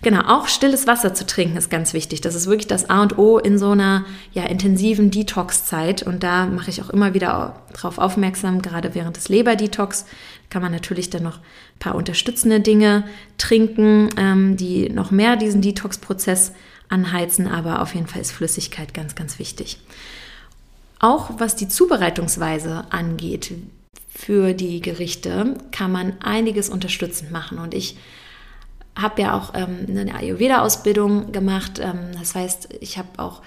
Genau, 0.03 0.21
auch 0.27 0.47
stilles 0.47 0.85
Wasser 0.85 1.13
zu 1.13 1.25
trinken 1.25 1.57
ist 1.57 1.69
ganz 1.69 1.93
wichtig. 1.93 2.21
Das 2.21 2.35
ist 2.35 2.45
wirklich 2.45 2.67
das 2.67 2.89
A 2.89 3.01
und 3.01 3.17
O 3.17 3.39
in 3.39 3.57
so 3.57 3.71
einer 3.71 4.05
ja, 4.31 4.43
intensiven 4.43 5.09
Detox-Zeit. 5.09 6.03
Und 6.03 6.21
da 6.21 6.45
mache 6.45 6.69
ich 6.69 6.81
auch 6.83 6.89
immer 6.89 7.13
wieder 7.13 7.55
darauf 7.73 7.97
aufmerksam, 7.97 8.61
gerade 8.61 8.93
während 8.93 9.17
des 9.17 9.29
Leber-Detox 9.29 10.05
kann 10.49 10.61
man 10.61 10.71
natürlich 10.71 11.09
dann 11.09 11.23
noch 11.23 11.37
ein 11.37 11.79
paar 11.79 11.95
unterstützende 11.95 12.59
Dinge 12.59 13.05
trinken, 13.37 14.09
ähm, 14.17 14.55
die 14.55 14.89
noch 14.89 15.09
mehr 15.09 15.35
diesen 15.35 15.61
Detox-Prozess 15.61 16.53
anheizen. 16.89 17.47
Aber 17.47 17.81
auf 17.81 17.95
jeden 17.95 18.07
Fall 18.07 18.21
ist 18.21 18.31
Flüssigkeit 18.31 18.93
ganz, 18.93 19.15
ganz 19.15 19.39
wichtig. 19.39 19.79
Auch 20.99 21.31
was 21.37 21.55
die 21.55 21.67
Zubereitungsweise 21.67 22.85
angeht 22.91 23.51
für 24.17 24.53
die 24.55 24.81
Gerichte, 24.81 25.53
kann 25.71 25.91
man 25.91 26.13
einiges 26.21 26.69
unterstützend 26.69 27.31
machen. 27.31 27.59
Und 27.59 27.75
ich 27.75 27.97
habe 28.95 29.21
ja 29.21 29.37
auch 29.37 29.53
ähm, 29.53 29.85
eine 29.87 30.15
Ayurveda-Ausbildung 30.15 31.31
gemacht. 31.31 31.79
Ähm, 31.79 32.09
das 32.17 32.33
heißt, 32.33 32.69
ich 32.81 32.97
habe 32.97 33.09
auch 33.17 33.43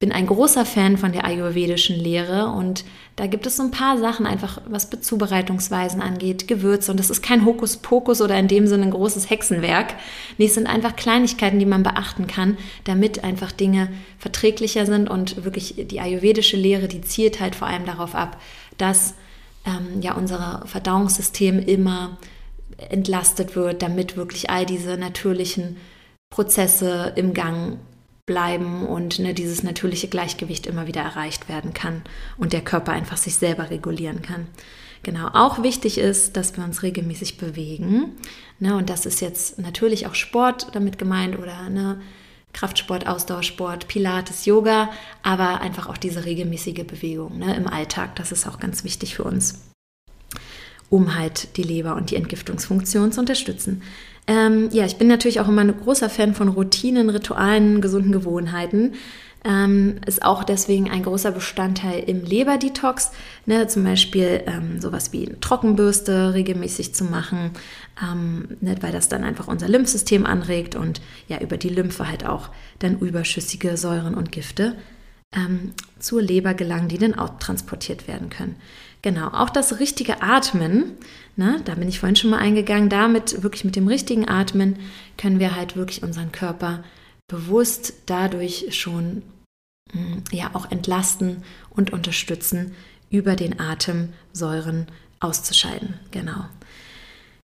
bin 0.00 0.12
ein 0.12 0.26
großer 0.26 0.64
Fan 0.64 0.96
von 0.96 1.12
der 1.12 1.24
ayurvedischen 1.24 1.96
Lehre 1.96 2.48
und 2.48 2.84
da 3.16 3.26
gibt 3.26 3.46
es 3.46 3.56
so 3.56 3.62
ein 3.62 3.70
paar 3.70 3.96
Sachen 3.96 4.26
einfach, 4.26 4.60
was 4.66 4.90
Zubereitungsweisen 4.90 6.02
angeht, 6.02 6.48
Gewürze 6.48 6.90
und 6.90 6.98
das 6.98 7.10
ist 7.10 7.22
kein 7.22 7.44
Hokuspokus 7.44 8.20
oder 8.20 8.36
in 8.38 8.48
dem 8.48 8.66
Sinne 8.66 8.84
ein 8.84 8.90
großes 8.90 9.30
Hexenwerk. 9.30 9.94
Nee, 10.36 10.46
es 10.46 10.54
sind 10.54 10.66
einfach 10.66 10.96
Kleinigkeiten, 10.96 11.58
die 11.58 11.66
man 11.66 11.84
beachten 11.84 12.26
kann, 12.26 12.56
damit 12.84 13.24
einfach 13.24 13.52
Dinge 13.52 13.88
verträglicher 14.18 14.84
sind 14.84 15.08
und 15.08 15.44
wirklich 15.44 15.74
die 15.78 16.00
ayurvedische 16.00 16.56
Lehre, 16.56 16.88
die 16.88 17.02
zielt 17.02 17.40
halt 17.40 17.54
vor 17.54 17.68
allem 17.68 17.86
darauf 17.86 18.14
ab, 18.14 18.40
dass 18.78 19.14
ähm, 19.64 20.00
ja 20.00 20.14
unser 20.14 20.62
Verdauungssystem 20.66 21.58
immer 21.58 22.18
entlastet 22.76 23.56
wird, 23.56 23.82
damit 23.82 24.16
wirklich 24.16 24.50
all 24.50 24.66
diese 24.66 24.96
natürlichen 24.96 25.76
Prozesse 26.30 27.12
im 27.16 27.34
Gang 27.34 27.78
bleiben 28.26 28.86
und 28.86 29.18
ne, 29.18 29.34
dieses 29.34 29.62
natürliche 29.62 30.08
Gleichgewicht 30.08 30.66
immer 30.66 30.86
wieder 30.86 31.02
erreicht 31.02 31.48
werden 31.48 31.74
kann 31.74 32.02
und 32.38 32.52
der 32.52 32.62
Körper 32.62 32.92
einfach 32.92 33.18
sich 33.18 33.36
selber 33.36 33.70
regulieren 33.70 34.22
kann. 34.22 34.46
Genau, 35.02 35.28
auch 35.34 35.62
wichtig 35.62 35.98
ist, 35.98 36.36
dass 36.36 36.56
wir 36.56 36.64
uns 36.64 36.82
regelmäßig 36.82 37.36
bewegen. 37.36 38.12
Ne, 38.58 38.74
und 38.74 38.88
das 38.88 39.04
ist 39.04 39.20
jetzt 39.20 39.58
natürlich 39.58 40.06
auch 40.06 40.14
Sport 40.14 40.68
damit 40.72 40.98
gemeint 40.98 41.38
oder 41.38 41.68
ne, 41.68 42.00
Kraftsport, 42.54 43.06
Ausdauersport, 43.06 43.86
Pilates, 43.88 44.46
Yoga, 44.46 44.90
aber 45.22 45.60
einfach 45.60 45.88
auch 45.88 45.98
diese 45.98 46.24
regelmäßige 46.24 46.86
Bewegung 46.86 47.38
ne, 47.38 47.54
im 47.54 47.66
Alltag. 47.66 48.16
Das 48.16 48.32
ist 48.32 48.46
auch 48.46 48.58
ganz 48.58 48.84
wichtig 48.84 49.16
für 49.16 49.24
uns 49.24 49.60
um 50.90 51.16
halt 51.16 51.56
die 51.56 51.64
Leber 51.64 51.96
und 51.96 52.10
die 52.10 52.16
Entgiftungsfunktion 52.16 53.10
zu 53.10 53.20
unterstützen. 53.20 53.82
Ähm, 54.26 54.68
ja, 54.72 54.86
ich 54.86 54.96
bin 54.96 55.08
natürlich 55.08 55.40
auch 55.40 55.48
immer 55.48 55.62
ein 55.62 55.76
großer 55.76 56.08
Fan 56.08 56.34
von 56.34 56.48
Routinen, 56.48 57.10
Ritualen, 57.10 57.80
gesunden 57.80 58.12
Gewohnheiten. 58.12 58.92
Ähm, 59.46 60.00
ist 60.06 60.24
auch 60.24 60.42
deswegen 60.42 60.90
ein 60.90 61.02
großer 61.02 61.30
Bestandteil 61.30 62.00
im 62.00 62.24
Leberdetox. 62.24 63.12
Ne, 63.44 63.66
zum 63.66 63.84
Beispiel 63.84 64.42
ähm, 64.46 64.80
sowas 64.80 65.12
wie 65.12 65.26
eine 65.26 65.38
Trockenbürste 65.38 66.32
regelmäßig 66.32 66.94
zu 66.94 67.04
machen, 67.04 67.50
ähm, 68.02 68.56
ne, 68.62 68.76
weil 68.80 68.92
das 68.92 69.10
dann 69.10 69.22
einfach 69.22 69.46
unser 69.46 69.68
Lymphsystem 69.68 70.24
anregt 70.24 70.76
und 70.76 71.02
ja 71.28 71.40
über 71.40 71.58
die 71.58 71.68
Lymphe 71.68 72.08
halt 72.08 72.24
auch 72.24 72.48
dann 72.78 72.98
überschüssige 72.98 73.76
Säuren 73.76 74.14
und 74.14 74.32
Gifte 74.32 74.76
ähm, 75.34 75.72
zur 75.98 76.22
Leber 76.22 76.54
gelangen, 76.54 76.88
die 76.88 76.98
dann 76.98 77.14
auch 77.14 77.38
transportiert 77.38 78.08
werden 78.08 78.30
können. 78.30 78.56
Genau, 79.02 79.28
auch 79.28 79.50
das 79.50 79.78
richtige 79.80 80.22
Atmen, 80.22 80.92
ne, 81.36 81.60
da 81.66 81.74
bin 81.74 81.88
ich 81.90 82.00
vorhin 82.00 82.16
schon 82.16 82.30
mal 82.30 82.38
eingegangen, 82.38 82.88
damit 82.88 83.42
wirklich 83.42 83.66
mit 83.66 83.76
dem 83.76 83.88
richtigen 83.88 84.26
Atmen 84.26 84.78
können 85.18 85.38
wir 85.38 85.54
halt 85.54 85.76
wirklich 85.76 86.02
unseren 86.02 86.32
Körper 86.32 86.82
bewusst 87.28 87.92
dadurch 88.06 88.68
schon 88.70 89.22
ja 90.30 90.50
auch 90.54 90.70
entlasten 90.70 91.42
und 91.70 91.92
unterstützen, 91.92 92.74
über 93.10 93.36
den 93.36 93.60
Atem 93.60 94.12
Säuren 94.32 94.86
auszuscheiden. 95.20 95.94
Genau. 96.10 96.46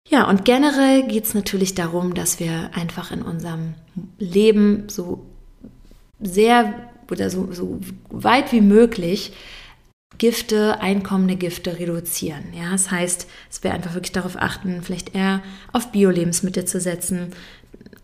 Ja, 0.09 0.29
und 0.29 0.45
generell 0.45 1.07
geht 1.09 1.25
es 1.25 1.35
natürlich 1.35 1.75
darum, 1.75 2.15
dass 2.15 2.39
wir 2.39 2.71
einfach 2.75 3.11
in 3.11 3.23
unserem 3.23 3.75
Leben 4.19 4.89
so 4.89 5.27
sehr 6.21 6.91
oder 7.11 7.31
so, 7.31 7.53
so 7.53 7.81
weit 8.09 8.53
wie 8.53 8.61
möglich 8.61 9.33
Gifte, 10.19 10.81
einkommende 10.81 11.37
Gifte 11.37 11.79
reduzieren. 11.79 12.45
Ja, 12.55 12.71
das 12.71 12.91
heißt, 12.91 13.27
es 13.51 13.65
wäre 13.65 13.75
einfach 13.75 13.95
wirklich 13.95 14.13
darauf 14.13 14.37
achten, 14.37 14.83
vielleicht 14.83 15.15
eher 15.15 15.43
auf 15.73 15.93
Bio-Lebensmittel 15.93 16.65
zu 16.65 16.81
setzen, 16.81 17.33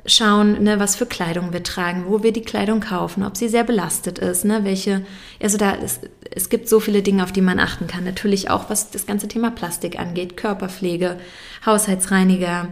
schauen, 0.06 0.62
ne, 0.62 0.80
was 0.80 0.96
für 0.96 1.06
Kleidung 1.06 1.52
wir 1.52 1.62
tragen, 1.62 2.06
wo 2.08 2.22
wir 2.22 2.32
die 2.32 2.42
Kleidung 2.42 2.80
kaufen, 2.80 3.22
ob 3.22 3.36
sie 3.36 3.48
sehr 3.48 3.64
belastet 3.64 4.18
ist, 4.18 4.44
ne, 4.44 4.64
welche, 4.64 5.02
also 5.40 5.58
da 5.58 5.76
es, 5.76 6.00
es 6.30 6.48
gibt 6.48 6.68
so 6.68 6.80
viele 6.80 7.02
Dinge, 7.02 7.22
auf 7.22 7.32
die 7.32 7.40
man 7.40 7.60
achten 7.60 7.86
kann. 7.86 8.04
Natürlich 8.04 8.50
auch, 8.50 8.68
was 8.68 8.90
das 8.90 9.06
ganze 9.06 9.28
Thema 9.28 9.50
Plastik 9.50 9.98
angeht, 9.98 10.36
Körperpflege, 10.36 11.18
Haushaltsreiniger, 11.64 12.68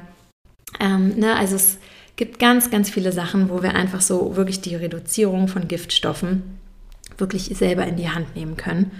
ähm, 0.79 1.17
ne, 1.17 1.37
also 1.37 1.57
es 1.57 1.79
gibt 2.17 2.39
ganz, 2.39 2.71
ganz 2.71 2.91
viele 2.91 3.13
Sachen, 3.13 3.49
wo 3.49 3.63
wir 3.63 3.75
einfach 3.75 4.01
so 4.01 4.37
wirklich 4.37 4.61
die 4.61 4.75
Reduzierung 4.75 5.49
von 5.49 5.69
Giftstoffen 5.69 6.59
wirklich 7.19 7.45
selber 7.57 7.87
in 7.87 7.97
die 7.97 8.11
Hand 8.11 8.37
nehmen 8.37 8.57
können. 8.57 8.91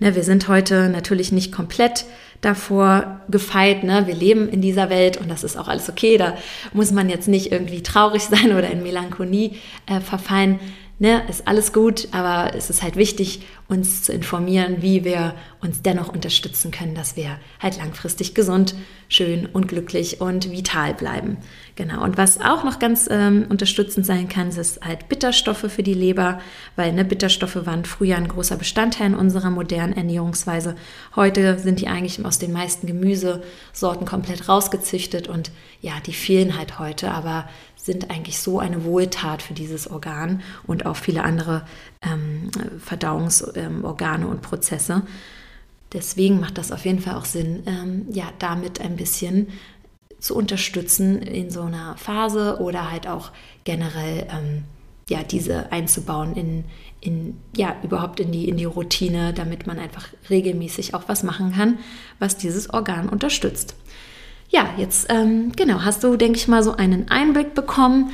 Ne, 0.00 0.14
wir 0.14 0.24
sind 0.24 0.48
heute 0.48 0.88
natürlich 0.88 1.32
nicht 1.32 1.52
komplett 1.52 2.04
davor 2.44 3.20
gefeit. 3.28 3.84
Ne? 3.84 4.06
Wir 4.06 4.14
leben 4.14 4.48
in 4.48 4.60
dieser 4.60 4.90
Welt 4.90 5.16
und 5.16 5.30
das 5.30 5.44
ist 5.44 5.56
auch 5.56 5.68
alles 5.68 5.88
okay. 5.88 6.18
Da 6.18 6.34
muss 6.72 6.92
man 6.92 7.08
jetzt 7.08 7.28
nicht 7.28 7.52
irgendwie 7.52 7.82
traurig 7.82 8.22
sein 8.30 8.52
oder 8.52 8.70
in 8.70 8.82
Melancholie 8.82 9.52
äh, 9.86 10.00
verfallen. 10.00 10.58
Ne, 10.98 11.22
ist 11.28 11.48
alles 11.48 11.72
gut, 11.72 12.08
aber 12.12 12.54
es 12.54 12.70
ist 12.70 12.82
halt 12.82 12.96
wichtig, 12.96 13.42
uns 13.68 14.02
zu 14.02 14.12
informieren, 14.12 14.76
wie 14.80 15.04
wir 15.04 15.34
uns 15.60 15.80
dennoch 15.82 16.12
unterstützen 16.12 16.70
können, 16.70 16.94
dass 16.94 17.16
wir 17.16 17.38
halt 17.60 17.78
langfristig 17.78 18.34
gesund, 18.34 18.74
schön 19.08 19.46
und 19.46 19.68
glücklich 19.68 20.20
und 20.20 20.50
vital 20.50 20.92
bleiben. 20.92 21.38
Genau. 21.76 22.04
Und 22.04 22.18
was 22.18 22.40
auch 22.40 22.62
noch 22.62 22.78
ganz 22.78 23.08
ähm, 23.10 23.46
unterstützend 23.48 24.04
sein 24.04 24.28
kann, 24.28 24.48
ist 24.48 24.84
halt 24.84 25.08
Bitterstoffe 25.08 25.66
für 25.68 25.82
die 25.82 25.94
Leber, 25.94 26.40
weil 26.76 26.92
ne, 26.92 27.04
Bitterstoffe 27.04 27.66
waren 27.66 27.84
früher 27.84 28.16
ein 28.16 28.28
großer 28.28 28.56
Bestandteil 28.56 29.08
in 29.08 29.14
unserer 29.14 29.50
modernen 29.50 29.96
Ernährungsweise. 29.96 30.76
Heute 31.16 31.58
sind 31.58 31.80
die 31.80 31.88
eigentlich 31.88 32.24
aus 32.24 32.38
den 32.38 32.52
meisten 32.52 32.86
Gemüsesorten 32.86 34.06
komplett 34.06 34.48
rausgezüchtet 34.48 35.28
und 35.28 35.50
ja, 35.80 35.94
die 36.06 36.12
fehlen 36.12 36.56
halt 36.56 36.78
heute, 36.78 37.10
aber 37.10 37.48
sind 37.84 38.10
eigentlich 38.10 38.38
so 38.38 38.58
eine 38.58 38.84
Wohltat 38.84 39.42
für 39.42 39.52
dieses 39.52 39.90
Organ 39.90 40.42
und 40.66 40.86
auch 40.86 40.96
viele 40.96 41.22
andere 41.22 41.66
ähm, 42.00 42.50
Verdauungsorgane 42.78 44.24
ähm, 44.24 44.30
und 44.30 44.40
Prozesse. 44.40 45.02
Deswegen 45.92 46.40
macht 46.40 46.56
das 46.56 46.72
auf 46.72 46.84
jeden 46.86 47.00
Fall 47.00 47.14
auch 47.14 47.26
Sinn, 47.26 47.62
ähm, 47.66 48.06
ja, 48.10 48.24
damit 48.38 48.80
ein 48.80 48.96
bisschen 48.96 49.48
zu 50.18 50.34
unterstützen 50.34 51.20
in 51.20 51.50
so 51.50 51.62
einer 51.62 51.96
Phase 51.98 52.58
oder 52.58 52.90
halt 52.90 53.06
auch 53.06 53.30
generell 53.64 54.26
ähm, 54.30 54.64
ja, 55.10 55.22
diese 55.22 55.70
einzubauen 55.70 56.34
in, 56.34 56.64
in, 57.00 57.38
ja, 57.54 57.76
überhaupt 57.82 58.18
in 58.18 58.32
die, 58.32 58.48
in 58.48 58.56
die 58.56 58.64
Routine, 58.64 59.34
damit 59.34 59.66
man 59.66 59.78
einfach 59.78 60.08
regelmäßig 60.30 60.94
auch 60.94 61.04
was 61.08 61.22
machen 61.22 61.52
kann, 61.52 61.78
was 62.18 62.38
dieses 62.38 62.70
Organ 62.70 63.10
unterstützt. 63.10 63.76
Ja, 64.54 64.68
jetzt, 64.76 65.08
ähm, 65.10 65.50
genau, 65.56 65.80
hast 65.80 66.04
du, 66.04 66.16
denke 66.16 66.38
ich 66.38 66.46
mal, 66.46 66.62
so 66.62 66.76
einen 66.76 67.10
Einblick 67.10 67.54
bekommen 67.54 68.12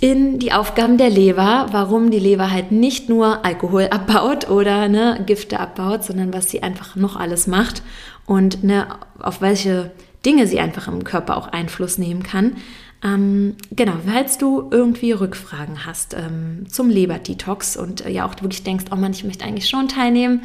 in 0.00 0.38
die 0.38 0.52
Aufgaben 0.52 0.98
der 0.98 1.08
Leber, 1.08 1.68
warum 1.70 2.10
die 2.10 2.18
Leber 2.18 2.50
halt 2.50 2.72
nicht 2.72 3.08
nur 3.08 3.42
Alkohol 3.42 3.88
abbaut 3.90 4.50
oder 4.50 4.88
ne, 4.88 5.22
Gifte 5.24 5.58
abbaut, 5.58 6.04
sondern 6.04 6.34
was 6.34 6.50
sie 6.50 6.62
einfach 6.62 6.94
noch 6.94 7.16
alles 7.16 7.46
macht 7.46 7.82
und 8.26 8.62
ne, 8.62 8.86
auf 9.18 9.40
welche 9.40 9.92
Dinge 10.26 10.46
sie 10.46 10.60
einfach 10.60 10.88
im 10.88 11.04
Körper 11.04 11.38
auch 11.38 11.48
Einfluss 11.48 11.96
nehmen 11.96 12.22
kann. 12.22 12.56
Ähm, 13.02 13.56
genau, 13.70 13.94
falls 14.06 14.36
du 14.36 14.68
irgendwie 14.70 15.12
Rückfragen 15.12 15.86
hast 15.86 16.12
ähm, 16.12 16.66
zum 16.68 16.90
Leberdetox 16.90 17.78
und 17.78 18.04
äh, 18.04 18.10
ja 18.10 18.26
auch 18.26 18.34
wirklich 18.42 18.62
denkst, 18.62 18.84
oh 18.92 18.96
Mann, 18.96 19.12
ich 19.12 19.24
möchte 19.24 19.46
eigentlich 19.46 19.70
schon 19.70 19.88
teilnehmen, 19.88 20.42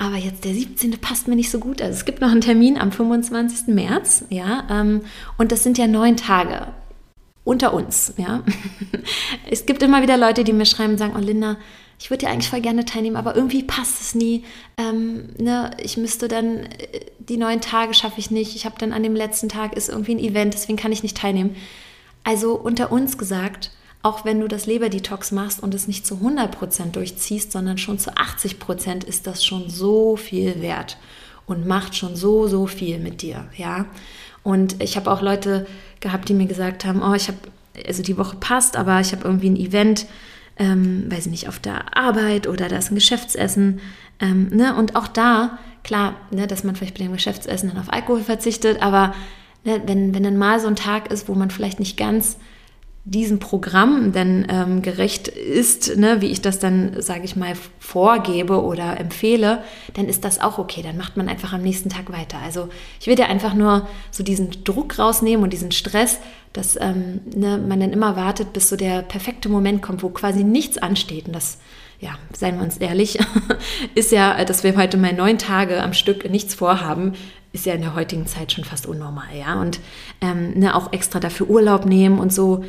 aber 0.00 0.16
jetzt 0.16 0.46
der 0.46 0.54
17. 0.54 0.92
passt 0.92 1.28
mir 1.28 1.36
nicht 1.36 1.50
so 1.50 1.58
gut. 1.58 1.82
Also 1.82 1.92
es 1.92 2.06
gibt 2.06 2.22
noch 2.22 2.30
einen 2.30 2.40
Termin 2.40 2.78
am 2.78 2.90
25. 2.90 3.74
März, 3.74 4.24
ja, 4.30 4.66
ähm, 4.70 5.02
und 5.36 5.52
das 5.52 5.62
sind 5.62 5.76
ja 5.76 5.86
neun 5.86 6.16
Tage 6.16 6.68
unter 7.44 7.74
uns, 7.74 8.14
ja. 8.16 8.42
es 9.50 9.66
gibt 9.66 9.82
immer 9.82 10.00
wieder 10.02 10.16
Leute, 10.16 10.42
die 10.42 10.54
mir 10.54 10.64
schreiben 10.64 10.92
und 10.92 10.98
sagen, 10.98 11.12
oh 11.16 11.20
Linda, 11.20 11.58
ich 11.98 12.08
würde 12.08 12.24
ja 12.24 12.32
eigentlich 12.32 12.48
voll 12.48 12.62
gerne 12.62 12.86
teilnehmen, 12.86 13.16
aber 13.16 13.36
irgendwie 13.36 13.62
passt 13.62 14.00
es 14.00 14.14
nie. 14.14 14.42
Ähm, 14.78 15.34
ne, 15.38 15.72
ich 15.82 15.98
müsste 15.98 16.28
dann, 16.28 16.60
äh, 16.64 17.00
die 17.18 17.36
neun 17.36 17.60
Tage 17.60 17.92
schaffe 17.92 18.20
ich 18.20 18.30
nicht. 18.30 18.56
Ich 18.56 18.64
habe 18.64 18.76
dann 18.78 18.94
an 18.94 19.02
dem 19.02 19.14
letzten 19.14 19.50
Tag 19.50 19.76
ist 19.76 19.90
irgendwie 19.90 20.14
ein 20.14 20.18
Event, 20.18 20.54
deswegen 20.54 20.78
kann 20.78 20.92
ich 20.92 21.02
nicht 21.02 21.18
teilnehmen. 21.18 21.56
Also 22.24 22.54
unter 22.54 22.90
uns 22.90 23.18
gesagt, 23.18 23.70
auch 24.02 24.24
wenn 24.24 24.40
du 24.40 24.48
das 24.48 24.66
Leberdetox 24.66 25.32
machst 25.32 25.62
und 25.62 25.74
es 25.74 25.86
nicht 25.86 26.06
zu 26.06 26.16
100% 26.16 26.92
durchziehst, 26.92 27.52
sondern 27.52 27.78
schon 27.78 27.98
zu 27.98 28.10
80%, 28.12 29.04
ist 29.04 29.26
das 29.26 29.44
schon 29.44 29.68
so 29.68 30.16
viel 30.16 30.62
wert 30.62 30.96
und 31.46 31.66
macht 31.66 31.96
schon 31.96 32.16
so, 32.16 32.46
so 32.46 32.66
viel 32.66 32.98
mit 32.98 33.22
dir, 33.22 33.46
ja. 33.56 33.86
Und 34.42 34.82
ich 34.82 34.96
habe 34.96 35.10
auch 35.10 35.20
Leute 35.20 35.66
gehabt, 36.00 36.28
die 36.28 36.34
mir 36.34 36.46
gesagt 36.46 36.86
haben, 36.86 37.02
oh, 37.02 37.12
ich 37.12 37.28
habe, 37.28 37.38
also 37.86 38.02
die 38.02 38.16
Woche 38.16 38.36
passt, 38.36 38.76
aber 38.76 39.00
ich 39.00 39.12
habe 39.12 39.24
irgendwie 39.24 39.50
ein 39.50 39.56
Event, 39.56 40.06
ähm, 40.56 41.10
weiß 41.10 41.26
ich 41.26 41.30
nicht, 41.30 41.48
auf 41.48 41.58
der 41.58 41.96
Arbeit 41.96 42.46
oder 42.46 42.68
da 42.68 42.78
ist 42.78 42.90
ein 42.90 42.94
Geschäftsessen. 42.94 43.80
Ähm, 44.18 44.48
ne? 44.48 44.74
Und 44.76 44.96
auch 44.96 45.08
da, 45.08 45.58
klar, 45.84 46.14
ne, 46.30 46.46
dass 46.46 46.64
man 46.64 46.74
vielleicht 46.74 46.96
bei 46.96 47.04
dem 47.04 47.12
Geschäftsessen 47.12 47.68
dann 47.68 47.78
auf 47.78 47.92
Alkohol 47.92 48.22
verzichtet, 48.22 48.80
aber 48.80 49.14
ne, 49.64 49.82
wenn, 49.84 50.14
wenn 50.14 50.22
dann 50.22 50.38
mal 50.38 50.58
so 50.58 50.68
ein 50.68 50.76
Tag 50.76 51.12
ist, 51.12 51.28
wo 51.28 51.34
man 51.34 51.50
vielleicht 51.50 51.80
nicht 51.80 51.98
ganz 51.98 52.38
diesem 53.10 53.40
Programm 53.40 54.12
denn 54.12 54.46
ähm, 54.48 54.82
gerecht 54.82 55.26
ist, 55.26 55.96
ne, 55.96 56.20
wie 56.20 56.28
ich 56.28 56.42
das 56.42 56.60
dann, 56.60 57.02
sage 57.02 57.24
ich 57.24 57.34
mal, 57.34 57.54
vorgebe 57.80 58.62
oder 58.62 59.00
empfehle, 59.00 59.64
dann 59.94 60.06
ist 60.06 60.24
das 60.24 60.40
auch 60.40 60.58
okay. 60.58 60.80
Dann 60.80 60.96
macht 60.96 61.16
man 61.16 61.28
einfach 61.28 61.52
am 61.52 61.60
nächsten 61.60 61.88
Tag 61.88 62.12
weiter. 62.12 62.38
Also 62.38 62.68
ich 63.00 63.08
will 63.08 63.16
dir 63.16 63.26
einfach 63.26 63.52
nur 63.52 63.88
so 64.12 64.22
diesen 64.22 64.62
Druck 64.62 64.96
rausnehmen 64.96 65.42
und 65.42 65.52
diesen 65.52 65.72
Stress, 65.72 66.20
dass 66.52 66.80
ähm, 66.80 67.20
ne, 67.34 67.58
man 67.58 67.80
dann 67.80 67.92
immer 67.92 68.14
wartet, 68.14 68.52
bis 68.52 68.68
so 68.68 68.76
der 68.76 69.02
perfekte 69.02 69.48
Moment 69.48 69.82
kommt, 69.82 70.04
wo 70.04 70.10
quasi 70.10 70.44
nichts 70.44 70.78
ansteht. 70.78 71.26
Und 71.26 71.34
das, 71.34 71.58
ja, 71.98 72.10
seien 72.32 72.58
wir 72.58 72.62
uns 72.62 72.76
ehrlich, 72.76 73.18
ist 73.96 74.12
ja, 74.12 74.44
dass 74.44 74.62
wir 74.62 74.76
heute 74.76 74.96
mal 74.96 75.12
neun 75.12 75.38
Tage 75.38 75.82
am 75.82 75.94
Stück 75.94 76.30
nichts 76.30 76.54
vorhaben, 76.54 77.14
ist 77.52 77.66
ja 77.66 77.74
in 77.74 77.80
der 77.80 77.96
heutigen 77.96 78.28
Zeit 78.28 78.52
schon 78.52 78.62
fast 78.62 78.86
unnormal, 78.86 79.36
ja. 79.36 79.60
Und 79.60 79.80
ähm, 80.20 80.52
ne, 80.60 80.76
auch 80.76 80.92
extra 80.92 81.18
dafür 81.18 81.50
Urlaub 81.50 81.86
nehmen 81.86 82.20
und 82.20 82.32
so 82.32 82.62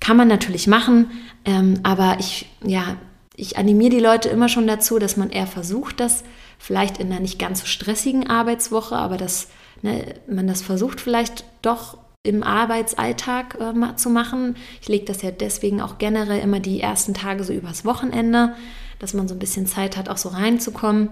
kann 0.00 0.16
man 0.16 0.28
natürlich 0.28 0.66
machen, 0.66 1.10
ähm, 1.44 1.80
aber 1.82 2.16
ich, 2.20 2.46
ja, 2.64 2.96
ich 3.36 3.58
animiere 3.58 3.90
die 3.90 4.00
Leute 4.00 4.28
immer 4.28 4.48
schon 4.48 4.66
dazu, 4.66 4.98
dass 4.98 5.16
man 5.16 5.30
eher 5.30 5.46
versucht, 5.46 6.00
das 6.00 6.24
vielleicht 6.58 6.98
in 6.98 7.10
einer 7.10 7.20
nicht 7.20 7.38
ganz 7.38 7.60
so 7.60 7.66
stressigen 7.66 8.28
Arbeitswoche, 8.28 8.96
aber 8.96 9.16
dass 9.16 9.48
ne, 9.82 10.14
man 10.28 10.46
das 10.46 10.62
versucht 10.62 11.00
vielleicht 11.00 11.44
doch 11.62 11.98
im 12.22 12.42
Arbeitsalltag 12.42 13.58
äh, 13.60 13.96
zu 13.96 14.08
machen. 14.08 14.56
Ich 14.80 14.88
lege 14.88 15.04
das 15.04 15.22
ja 15.22 15.30
deswegen 15.30 15.80
auch 15.80 15.98
generell 15.98 16.40
immer 16.40 16.60
die 16.60 16.80
ersten 16.80 17.12
Tage 17.12 17.44
so 17.44 17.52
übers 17.52 17.84
Wochenende, 17.84 18.54
dass 18.98 19.14
man 19.14 19.28
so 19.28 19.34
ein 19.34 19.38
bisschen 19.38 19.66
Zeit 19.66 19.96
hat, 19.96 20.08
auch 20.08 20.16
so 20.16 20.30
reinzukommen. 20.30 21.10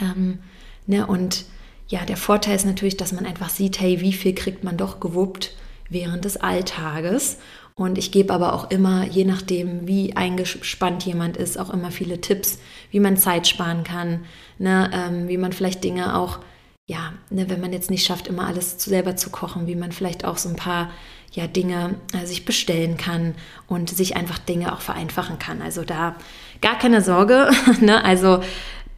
Ähm, 0.00 0.40
ne, 0.86 1.06
und 1.06 1.46
ja, 1.88 2.04
der 2.04 2.16
Vorteil 2.16 2.56
ist 2.56 2.66
natürlich, 2.66 2.96
dass 2.96 3.12
man 3.12 3.24
einfach 3.24 3.48
sieht, 3.48 3.80
hey, 3.80 4.00
wie 4.00 4.12
viel 4.12 4.34
kriegt 4.34 4.64
man 4.64 4.76
doch 4.76 5.00
gewuppt 5.00 5.54
während 5.88 6.24
des 6.24 6.36
Alltages. 6.36 7.38
Und 7.78 7.98
ich 7.98 8.10
gebe 8.10 8.32
aber 8.32 8.54
auch 8.54 8.70
immer, 8.70 9.04
je 9.04 9.24
nachdem, 9.24 9.86
wie 9.86 10.16
eingespannt 10.16 11.04
jemand 11.04 11.36
ist, 11.36 11.58
auch 11.58 11.68
immer 11.68 11.90
viele 11.90 12.22
Tipps, 12.22 12.58
wie 12.90 13.00
man 13.00 13.18
Zeit 13.18 13.46
sparen 13.46 13.84
kann, 13.84 14.24
ne, 14.58 14.90
ähm, 14.94 15.28
wie 15.28 15.36
man 15.36 15.52
vielleicht 15.52 15.84
Dinge 15.84 16.16
auch, 16.18 16.38
ja, 16.86 17.12
ne, 17.28 17.50
wenn 17.50 17.60
man 17.60 17.74
jetzt 17.74 17.90
nicht 17.90 18.06
schafft, 18.06 18.28
immer 18.28 18.46
alles 18.46 18.82
selber 18.82 19.16
zu 19.16 19.28
kochen, 19.28 19.66
wie 19.66 19.76
man 19.76 19.92
vielleicht 19.92 20.24
auch 20.24 20.38
so 20.38 20.48
ein 20.48 20.56
paar 20.56 20.90
ja, 21.32 21.46
Dinge 21.46 21.96
äh, 22.14 22.24
sich 22.24 22.46
bestellen 22.46 22.96
kann 22.96 23.34
und 23.68 23.90
sich 23.90 24.16
einfach 24.16 24.38
Dinge 24.38 24.72
auch 24.72 24.80
vereinfachen 24.80 25.38
kann. 25.38 25.60
Also 25.60 25.84
da 25.84 26.16
gar 26.62 26.78
keine 26.78 27.02
Sorge. 27.02 27.50
ne? 27.82 28.02
Also 28.02 28.40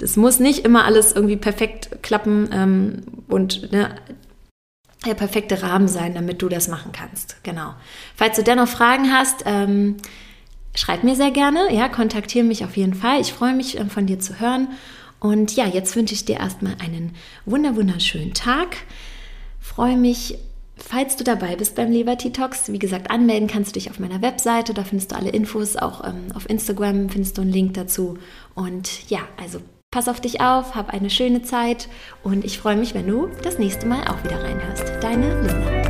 es 0.01 0.17
muss 0.17 0.39
nicht 0.39 0.65
immer 0.65 0.85
alles 0.85 1.11
irgendwie 1.11 1.37
perfekt 1.37 2.01
klappen 2.03 2.49
ähm, 2.53 3.03
und 3.27 3.73
ne, 3.73 3.97
der 5.07 5.15
perfekte 5.15 5.63
Rahmen 5.63 5.89
sein, 5.89 6.15
damit 6.15 6.43
du 6.43 6.49
das 6.49 6.69
machen 6.69 6.93
kannst. 6.93 7.43
Genau. 7.45 7.75
Falls 8.17 8.37
du 8.37 8.43
dennoch 8.43 8.69
Fragen 8.69 9.13
hast, 9.13 9.45
ähm, 9.47 9.97
schreib 10.75 11.05
mir 11.05 11.15
sehr 11.15 11.31
gerne. 11.31 11.73
Ja, 11.73 11.89
kontaktiere 11.89 12.45
mich 12.45 12.65
auf 12.65 12.77
jeden 12.77 12.95
Fall. 12.95 13.21
Ich 13.21 13.33
freue 13.33 13.55
mich, 13.55 13.79
ähm, 13.79 13.91
von 13.91 14.07
dir 14.07 14.19
zu 14.19 14.41
hören. 14.41 14.69
Und 15.21 15.55
ja, 15.57 15.67
jetzt 15.67 15.97
wünsche 15.97 16.15
ich 16.15 16.25
dir 16.25 16.39
erstmal 16.39 16.77
einen 16.81 17.15
wunder 17.45 17.77
wunderschönen 17.77 18.35
Tag. 18.35 18.77
Freue 19.61 19.97
mich, 19.97 20.39
falls 20.77 21.17
du 21.17 21.25
dabei 21.25 21.57
bist 21.57 21.75
beim 21.75 21.91
Liberty 21.91 22.33
Talks. 22.33 22.73
Wie 22.73 22.79
gesagt, 22.79 23.11
anmelden 23.11 23.49
kannst 23.49 23.71
du 23.71 23.75
dich 23.75 23.91
auf 23.91 23.99
meiner 23.99 24.23
Webseite. 24.23 24.75
Da 24.75 24.85
findest 24.85 25.13
du 25.13 25.17
alle 25.17 25.31
Infos. 25.31 25.77
Auch 25.77 26.05
ähm, 26.05 26.27
auf 26.35 26.49
Instagram 26.49 27.09
findest 27.09 27.37
du 27.39 27.43
einen 27.43 27.53
Link 27.53 27.75
dazu. 27.75 28.19
Und 28.55 29.09
ja, 29.11 29.21
also 29.41 29.61
Pass 29.91 30.07
auf 30.07 30.21
dich 30.21 30.43
auf, 30.43 30.75
hab 30.75 30.91
eine 30.91 31.09
schöne 31.09 31.43
Zeit 31.43 31.89
und 32.23 32.45
ich 32.45 32.59
freue 32.59 32.77
mich, 32.77 32.93
wenn 32.93 33.07
du 33.07 33.29
das 33.43 33.59
nächste 33.59 33.87
Mal 33.87 34.07
auch 34.07 34.23
wieder 34.23 34.43
reinhörst. 34.43 34.85
Deine 35.03 35.41
Linda. 35.41 35.88